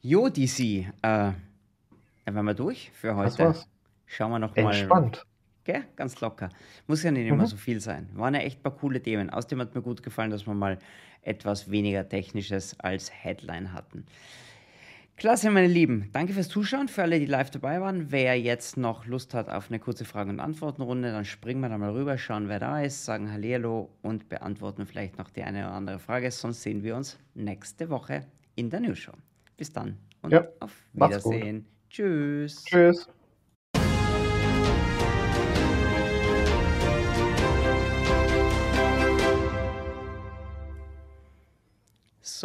Jo, 0.02 0.30
DC, 0.30 0.60
äh, 0.60 0.84
dann 1.02 1.36
waren 2.26 2.46
wir 2.46 2.54
durch 2.54 2.92
für 2.94 3.10
Das 3.10 3.18
heute. 3.34 3.46
war's. 3.46 3.70
Schauen 4.06 4.32
wir 4.32 4.40
noch 4.40 4.56
mal, 4.56 4.66
Entspannt. 4.66 5.26
Gell? 5.66 5.84
ganz 5.96 6.20
locker. 6.22 6.50
Muss 6.88 7.04
ja 7.04 7.12
nicht 7.12 7.28
immer 7.28 7.44
Mhm. 7.44 7.48
so 7.48 7.58
viel 7.58 7.80
sein. 7.80 8.10
Waren 8.14 8.34
ja 8.36 8.42
echt 8.42 8.60
ein 8.60 8.64
paar 8.64 8.76
coole 8.76 9.02
Themen. 9.02 9.30
Außerdem 9.30 9.60
hat 9.62 9.76
mir 9.76 9.82
gut 9.82 10.04
gefallen, 10.04 10.32
dass 10.32 10.46
wir 10.48 10.54
mal 10.54 10.78
etwas 11.22 11.72
weniger 11.72 12.08
Technisches 12.08 12.80
als 12.80 13.12
Headline 13.12 13.74
hatten. 13.74 14.06
Klasse, 15.16 15.52
meine 15.52 15.68
Lieben. 15.68 16.10
Danke 16.12 16.34
fürs 16.34 16.50
Zuschauen, 16.50 16.88
für 16.88 17.04
alle, 17.04 17.20
die 17.20 17.28
live 17.28 17.52
dabei 17.52 17.80
waren. 17.80 18.12
Wer 18.12 18.40
jetzt 18.40 18.78
noch 18.78 19.06
Lust 19.06 19.36
hat 19.36 19.48
auf 19.48 19.70
eine 19.70 19.80
kurze 19.80 20.06
Fragen- 20.06 20.32
und 20.32 20.40
Antwortenrunde, 20.40 21.12
dann 21.12 21.24
springen 21.24 21.62
wir 21.62 21.70
da 21.70 21.78
mal 21.78 21.92
rüber, 21.92 22.18
schauen, 22.18 22.50
wer 22.50 22.60
da 22.60 22.82
ist, 22.82 23.06
sagen 23.06 23.32
Hallihallo 23.32 23.90
und 24.02 24.28
beantworten 24.28 24.88
vielleicht 24.88 25.20
noch 25.20 25.30
die 25.30 25.44
eine 25.44 25.60
oder 25.68 25.74
andere 25.74 26.00
Frage. 26.00 26.32
Sonst 26.32 26.64
sehen 26.64 26.82
wir 26.84 26.96
uns 26.96 27.20
nächste 27.36 27.90
Woche 27.90 28.26
in 28.56 28.72
der 28.72 28.80
News 28.80 28.98
Show. 29.00 29.14
Bis 29.56 29.72
dann 29.72 29.98
und 30.24 30.32
Ja, 30.32 30.48
auf. 30.60 30.72
Wiedersehen. 30.94 31.68
Tschüss. 31.90 32.64
Tschüss. 32.66 33.08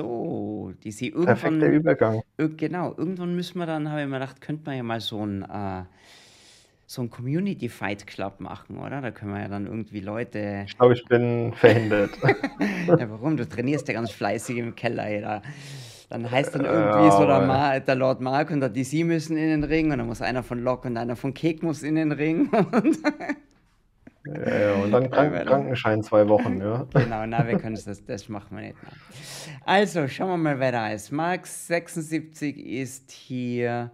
So, 0.03 0.73
die 0.85 0.93
sie 0.93 1.11
Perfekter 1.11 1.49
irgendwann, 1.57 1.73
Übergang. 1.73 2.23
ir- 2.39 2.57
genau, 2.57 2.95
irgendwann 2.97 3.35
müssen 3.35 3.59
wir 3.59 3.67
dann, 3.67 3.91
habe 3.91 4.03
ich 4.03 4.07
mir 4.07 4.21
gedacht, 4.21 4.41
könnte 4.41 4.63
man 4.67 4.77
ja 4.77 4.85
mal 4.85 5.01
so 5.01 5.27
ein, 5.27 5.43
äh, 5.43 5.83
so 6.87 7.03
ein 7.03 7.11
Community 7.11 7.69
Fight 7.69 8.07
Club 8.07 8.39
machen, 8.39 8.79
oder? 8.79 9.01
Da 9.01 9.11
können 9.11 9.35
wir 9.35 9.41
ja 9.41 9.49
dann 9.49 9.67
irgendwie 9.67 9.99
Leute. 9.99 10.63
Ich 10.67 10.79
glaube, 10.79 10.95
ich 10.95 11.05
bin 11.07 11.53
verhindert. 11.55 12.11
Ja, 12.89 13.11
warum? 13.11 13.37
Du 13.37 13.47
trainierst 13.47 13.87
ja 13.89 13.95
ganz 13.95 14.11
fleißig 14.13 14.57
im 14.57 14.75
Keller, 14.77 15.05
ey, 15.07 15.21
da. 15.21 15.43
Dann 16.11 16.31
heißt 16.31 16.55
dann 16.55 16.65
irgendwie 16.65 17.11
so, 17.11 17.27
der, 17.27 17.41
Ma 17.41 17.79
der 17.81 17.95
Lord 17.97 18.21
Mark 18.21 18.51
und 18.51 18.61
der 18.61 18.71
DC 18.71 19.05
müssen 19.05 19.37
in 19.37 19.49
den 19.49 19.65
Ring 19.65 19.91
und 19.93 19.99
dann 19.99 20.07
muss 20.07 20.23
einer 20.23 20.43
von 20.45 20.63
Lock 20.63 20.85
und 20.87 20.97
einer 20.97 21.17
von 21.17 21.35
Kek 21.35 21.63
muss 21.63 21.83
in 21.83 21.97
den 21.97 22.13
Ring. 22.13 22.49
Ja, 24.35 24.75
und 24.75 24.91
dann 24.93 25.11
Krank 25.11 25.35
Ja, 25.35 25.45
Krankenschein 25.45 26.03
zwei 26.03 26.29
Wochen, 26.29 26.61
ja. 26.61 26.87
genau, 26.95 27.27
na, 27.27 27.47
wir 27.47 27.59
können 27.59 27.81
das, 27.83 28.05
das 28.05 28.29
machen 28.29 28.57
wir 28.57 28.65
nicht. 28.69 28.77
Na. 28.83 28.91
Also, 29.65 30.07
schauen 30.09 30.29
wir 30.31 30.37
mal, 30.37 30.61
wer 30.61 30.73
da 30.73 30.91
ist. 30.91 31.11
Max 31.11 31.67
76 31.67 32.59
ist 32.59 33.11
hier. 33.11 33.91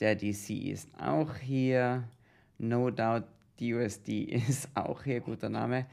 Der 0.00 0.14
DC 0.14 0.50
ist 0.50 0.88
auch 1.00 1.34
hier. 1.36 2.04
No 2.58 2.90
Doubt 2.90 3.24
DUSD 3.60 4.08
ist 4.48 4.68
auch 4.74 5.02
hier. 5.04 5.20
Guter 5.20 5.48
Name. 5.48 5.86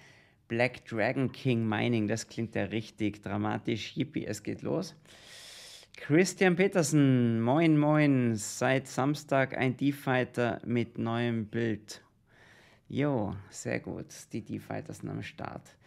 Black 0.47 0.85
Dragon 0.85 1.31
King 1.31 1.67
Mining, 1.67 2.07
das 2.07 2.27
klingt 2.27 2.53
ja 2.53 2.65
richtig 2.65 3.23
dramatisch. 3.23 3.97
Yippie, 3.97 4.25
es 4.25 4.43
geht 4.43 4.61
los. 4.61 4.95
Christian 5.97 6.55
Petersen, 6.55 7.41
moin 7.41 7.77
moin, 7.77 8.35
seit 8.35 8.87
Samstag 8.87 9.57
ein 9.57 9.75
D-Fighter 9.75 10.61
mit 10.65 10.99
neuem 10.99 11.47
Bild. 11.47 12.03
Jo, 12.87 13.35
sehr 13.49 13.79
gut, 13.79 14.07
die 14.31 14.43
D-Fighters 14.43 14.99
sind 14.99 15.09
am 15.09 15.23
Start. 15.23 15.77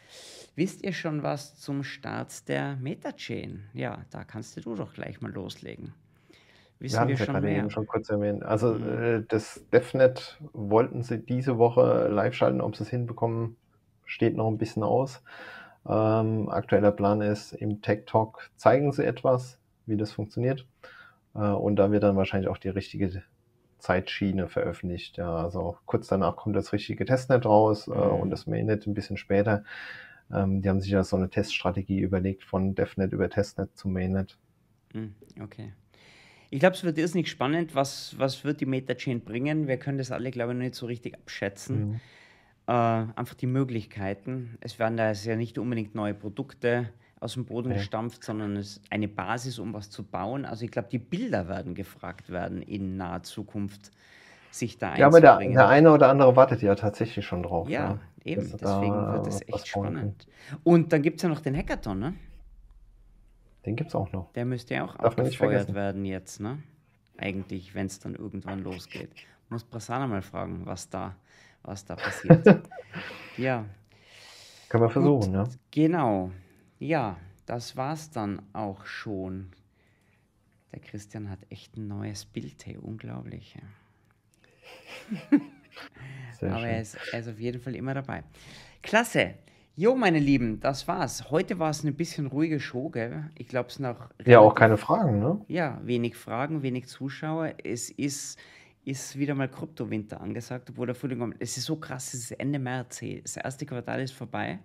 Wisst 0.56 0.82
ihr 0.84 0.92
schon 0.92 1.22
was 1.22 1.56
zum 1.58 1.84
Start 1.84 2.48
der 2.48 2.76
Metachain? 2.76 3.68
Ja, 3.72 4.04
da 4.10 4.24
kannst 4.24 4.56
du 4.56 4.74
doch 4.74 4.94
gleich 4.94 5.20
mal 5.20 5.32
loslegen. 5.32 5.94
Wir 6.90 7.00
Wissen 7.00 7.06
wir 7.06 7.14
es 7.14 7.20
ja 7.20 7.26
schon 7.26 7.40
gerade 7.40 7.48
mehr? 7.48 7.66
eben 7.66 7.70
schon 7.70 7.86
kurz 7.86 8.08
erwähnt. 8.10 8.42
Also 8.44 8.74
Mhm. 8.74 8.82
äh, 8.82 9.22
das 9.28 9.66
DevNet 9.72 10.38
wollten 10.52 11.02
sie 11.02 11.18
diese 11.18 11.58
Woche 11.58 12.08
live 12.08 12.34
schalten. 12.34 12.60
Ob 12.60 12.76
sie 12.76 12.84
es 12.84 12.90
hinbekommen, 12.90 13.56
steht 14.04 14.36
noch 14.36 14.48
ein 14.48 14.58
bisschen 14.58 14.82
aus. 14.82 15.22
Ähm, 15.86 16.48
aktueller 16.48 16.92
Plan 16.92 17.20
ist, 17.20 17.52
im 17.52 17.82
Tech 17.82 18.04
Talk 18.06 18.50
zeigen 18.56 18.92
sie 18.92 19.04
etwas, 19.04 19.58
wie 19.86 19.96
das 19.96 20.12
funktioniert. 20.12 20.66
Äh, 21.34 21.40
und 21.40 21.76
da 21.76 21.90
wird 21.92 22.02
dann 22.04 22.16
wahrscheinlich 22.16 22.48
auch 22.50 22.58
die 22.58 22.68
richtige 22.70 23.22
Zeitschiene 23.78 24.48
veröffentlicht. 24.48 25.16
Ja, 25.18 25.36
also 25.36 25.76
kurz 25.86 26.08
danach 26.08 26.36
kommt 26.36 26.56
das 26.56 26.72
richtige 26.72 27.04
Testnet 27.04 27.44
raus 27.46 27.88
äh, 27.88 27.90
Mhm. 27.92 28.20
und 28.20 28.30
das 28.30 28.46
Mainnet 28.46 28.86
ein 28.86 28.94
bisschen 28.94 29.16
später. 29.16 29.64
Ähm, 30.32 30.60
die 30.62 30.68
haben 30.68 30.80
sich 30.80 30.90
ja 30.90 31.04
so 31.04 31.16
eine 31.16 31.30
Teststrategie 31.30 32.00
überlegt 32.00 32.44
von 32.44 32.74
DevNet 32.74 33.12
über 33.12 33.30
Testnet 33.30 33.76
zu 33.76 33.88
Mainnet. 33.88 34.36
Hm, 34.92 35.14
Okay. 35.40 35.72
Ich 36.50 36.60
glaube, 36.60 36.76
es 36.76 36.82
wird 36.82 36.96
irrsinnig 36.96 37.28
spannend. 37.30 37.74
Was, 37.74 38.18
was 38.18 38.42
wird 38.42 38.62
die 38.62 38.66
Metachain 38.66 39.20
bringen? 39.20 39.68
Wir 39.68 39.76
können 39.76 39.98
das 39.98 40.10
alle, 40.10 40.30
glaube 40.30 40.52
ich, 40.52 40.56
noch 40.58 40.64
nicht 40.64 40.74
so 40.76 40.86
richtig 40.86 41.14
abschätzen. 41.14 41.88
Mhm. 41.90 42.00
Äh, 42.66 42.72
einfach 42.72 43.34
die 43.34 43.46
Möglichkeiten. 43.46 44.56
Es 44.60 44.78
werden 44.78 44.96
da 44.96 45.12
ja 45.12 45.36
nicht 45.36 45.58
unbedingt 45.58 45.94
neue 45.94 46.14
Produkte 46.14 46.88
aus 47.20 47.34
dem 47.34 47.44
Boden 47.44 47.70
Ja. 47.70 47.76
gestampft, 47.76 48.24
sondern 48.24 48.56
es 48.56 48.76
ist 48.78 48.82
eine 48.90 49.08
Basis, 49.08 49.58
um 49.58 49.72
was 49.74 49.90
zu 49.90 50.04
bauen. 50.04 50.44
Also 50.44 50.64
ich 50.64 50.70
glaube, 50.70 50.88
die 50.90 50.98
Bilder 50.98 51.48
werden 51.48 51.74
gefragt 51.74 52.30
werden 52.30 52.62
in 52.62 52.96
naher 52.96 53.22
Zukunft. 53.22 53.90
sich 54.50 54.78
da 54.78 54.96
Ja, 54.96 55.08
aber 55.08 55.20
der, 55.20 55.38
der 55.38 55.68
eine 55.68 55.92
oder 55.92 56.08
andere 56.08 56.34
wartet 56.34 56.62
ja 56.62 56.74
tatsächlich 56.74 57.26
schon 57.26 57.42
drauf. 57.42 57.68
Ja, 57.68 57.80
Ja, 57.80 57.98
eben, 58.24 58.42
sie 58.42 58.56
deswegen 58.56 58.94
da 58.94 59.12
wird 59.12 59.26
es 59.26 59.46
echt 59.46 59.68
spannend. 59.68 60.26
Und 60.64 60.92
dann 60.92 61.02
gibt 61.02 61.18
es 61.18 61.22
ja 61.22 61.28
noch 61.28 61.40
den 61.40 61.54
Hackathon, 61.54 61.98
ne? 61.98 62.14
Den 63.66 63.76
gibt 63.76 63.90
es 63.90 63.94
auch 63.94 64.10
noch. 64.12 64.32
Der 64.32 64.46
müsste 64.46 64.74
ja 64.74 64.84
auch 64.86 64.96
Darf 64.96 65.18
abgefeuert 65.18 65.74
werden 65.74 66.06
jetzt, 66.06 66.40
ne? 66.40 66.62
Eigentlich, 67.18 67.74
wenn 67.74 67.86
es 67.86 67.98
dann 67.98 68.14
irgendwann 68.14 68.62
losgeht. 68.62 69.10
Muss 69.50 69.64
Prasanna 69.64 70.06
mal 70.06 70.22
fragen, 70.22 70.64
was 70.64 70.88
da, 70.88 71.14
was 71.62 71.84
da 71.84 71.96
passiert. 71.96 72.46
ja, 73.36 73.66
Können 74.70 74.82
wir 74.82 74.86
gut, 74.86 74.92
versuchen, 74.92 75.34
ja. 75.34 75.44
genau. 75.70 76.30
Ja, 76.78 77.16
das 77.46 77.76
war's 77.76 78.10
dann 78.10 78.42
auch 78.52 78.86
schon. 78.86 79.50
Der 80.72 80.80
Christian 80.80 81.30
hat 81.30 81.38
echt 81.50 81.76
ein 81.76 81.88
neues 81.88 82.24
Bild, 82.24 82.66
hey, 82.66 82.76
unglaublich. 82.76 83.54
ja. 83.54 85.38
Sehr 86.38 86.52
Aber 86.54 86.66
er 86.68 86.80
ist, 86.82 86.96
er 87.12 87.20
ist 87.20 87.28
auf 87.28 87.40
jeden 87.40 87.60
Fall 87.60 87.74
immer 87.74 87.94
dabei. 87.94 88.22
Klasse. 88.82 89.34
Jo, 89.76 89.94
meine 89.94 90.18
Lieben, 90.18 90.58
das 90.58 90.88
war's. 90.88 91.30
Heute 91.30 91.58
war 91.60 91.70
es 91.70 91.82
eine 91.82 91.92
bisschen 91.92 92.26
ruhige 92.26 92.58
Show, 92.58 92.88
gell? 92.90 93.30
Ich 93.36 93.46
glaube, 93.46 93.68
es 93.68 93.80
auch 93.82 94.08
Ja, 94.26 94.40
auch 94.40 94.54
keine 94.54 94.76
Fragen, 94.76 95.20
ne? 95.20 95.40
ja, 95.46 95.80
wenig 95.84 96.16
Fragen, 96.16 96.62
wenig 96.62 96.88
Zuschauer. 96.88 97.54
Es 97.62 97.88
ist, 97.90 98.38
ist 98.84 99.16
wieder 99.16 99.36
mal 99.36 99.48
Kryptowinter 99.48 100.20
angesagt, 100.20 100.70
obwohl 100.70 100.86
der 100.86 100.96
Frühling 100.96 101.20
kommt. 101.20 101.36
Es 101.38 101.56
ist 101.56 101.66
so 101.66 101.76
krass, 101.76 102.12
es 102.12 102.22
ist 102.22 102.32
Ende 102.32 102.58
März. 102.58 103.00
hey. 103.00 103.20
Das 103.22 103.36
erste 103.36 103.66
Quartal 103.66 104.00
ist 104.02 104.12
vorbei. 104.12 104.58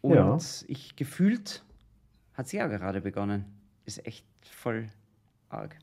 Und 0.00 0.14
Ja. 0.14 0.38
ich 0.68 0.96
gefühlt 0.96 1.64
hat 2.34 2.46
es 2.46 2.52
ja 2.52 2.66
gerade 2.66 3.00
begonnen. 3.00 3.44
Ist 3.84 4.06
echt 4.06 4.24
voll 4.42 4.86
arg. 5.48 5.76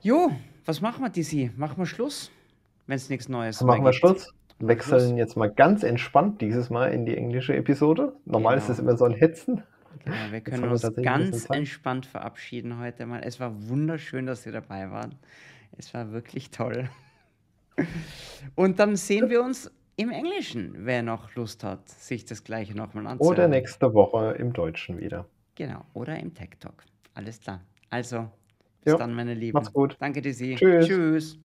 Jo, 0.00 0.30
was 0.64 0.80
machen 0.80 1.02
wir, 1.02 1.10
Dizzy? 1.10 1.50
Machen 1.56 1.78
wir 1.78 1.86
Schluss, 1.86 2.30
wenn 2.86 2.96
es 2.96 3.08
nichts 3.08 3.28
Neues 3.28 3.60
machen 3.62 3.82
wir 3.84 3.90
gibt. 3.90 3.96
Schluss. 4.00 4.26
Machen 4.58 4.68
wir 4.68 4.74
Schluss. 4.74 4.90
Wechseln 4.90 5.16
jetzt 5.18 5.36
mal 5.36 5.50
ganz 5.50 5.82
entspannt 5.82 6.40
dieses 6.40 6.70
Mal 6.70 6.92
in 6.92 7.04
die 7.04 7.14
englische 7.16 7.54
Episode. 7.54 8.16
Normal 8.24 8.56
ist 8.56 8.68
es 8.70 8.78
Genau. 8.78 8.88
immer 8.90 8.98
so 8.98 9.04
ein 9.04 9.12
Hetzen. 9.12 9.62
Genau, 10.04 10.16
wir 10.30 10.40
können 10.40 10.62
wir 10.62 10.70
uns 10.70 10.90
ganz 11.02 11.50
entspannt 11.50 12.06
verabschieden 12.06 12.78
heute 12.78 13.04
mal. 13.06 13.20
Es 13.22 13.38
war 13.40 13.68
wunderschön, 13.68 14.24
dass 14.26 14.46
ihr 14.46 14.52
dabei 14.52 14.90
wart. 14.90 15.14
Es 15.76 15.92
war 15.92 16.12
wirklich 16.12 16.50
toll. 16.50 16.88
Und 18.54 18.78
dann 18.78 18.96
sehen 18.96 19.28
wir 19.28 19.42
uns 19.42 19.70
im 19.96 20.10
Englischen, 20.10 20.86
wer 20.86 21.02
noch 21.02 21.34
Lust 21.34 21.64
hat, 21.64 21.88
sich 21.88 22.24
das 22.24 22.44
gleiche 22.44 22.74
nochmal 22.76 23.06
Oder 23.18 23.46
anzuhören. 23.46 23.50
nächste 23.50 23.92
Woche 23.92 24.32
im 24.38 24.54
Deutschen 24.54 24.98
wieder. 24.98 25.28
Genau, 25.54 25.84
oder 25.94 26.18
im 26.18 26.34
Tech 26.34 26.50
Talk. 26.60 26.84
Alles 27.14 27.40
klar. 27.40 27.62
Also, 27.90 28.30
bis 28.82 28.92
Ja, 28.92 28.96
dann, 28.96 29.14
meine 29.14 29.34
macht's 29.52 29.72
Lieben. 29.72 29.72
gut. 29.72 29.98
Danke, 29.98 30.20
Dizzy. 30.20 30.56
Tschüss. 30.58 30.86
Tschüss. 30.86 31.40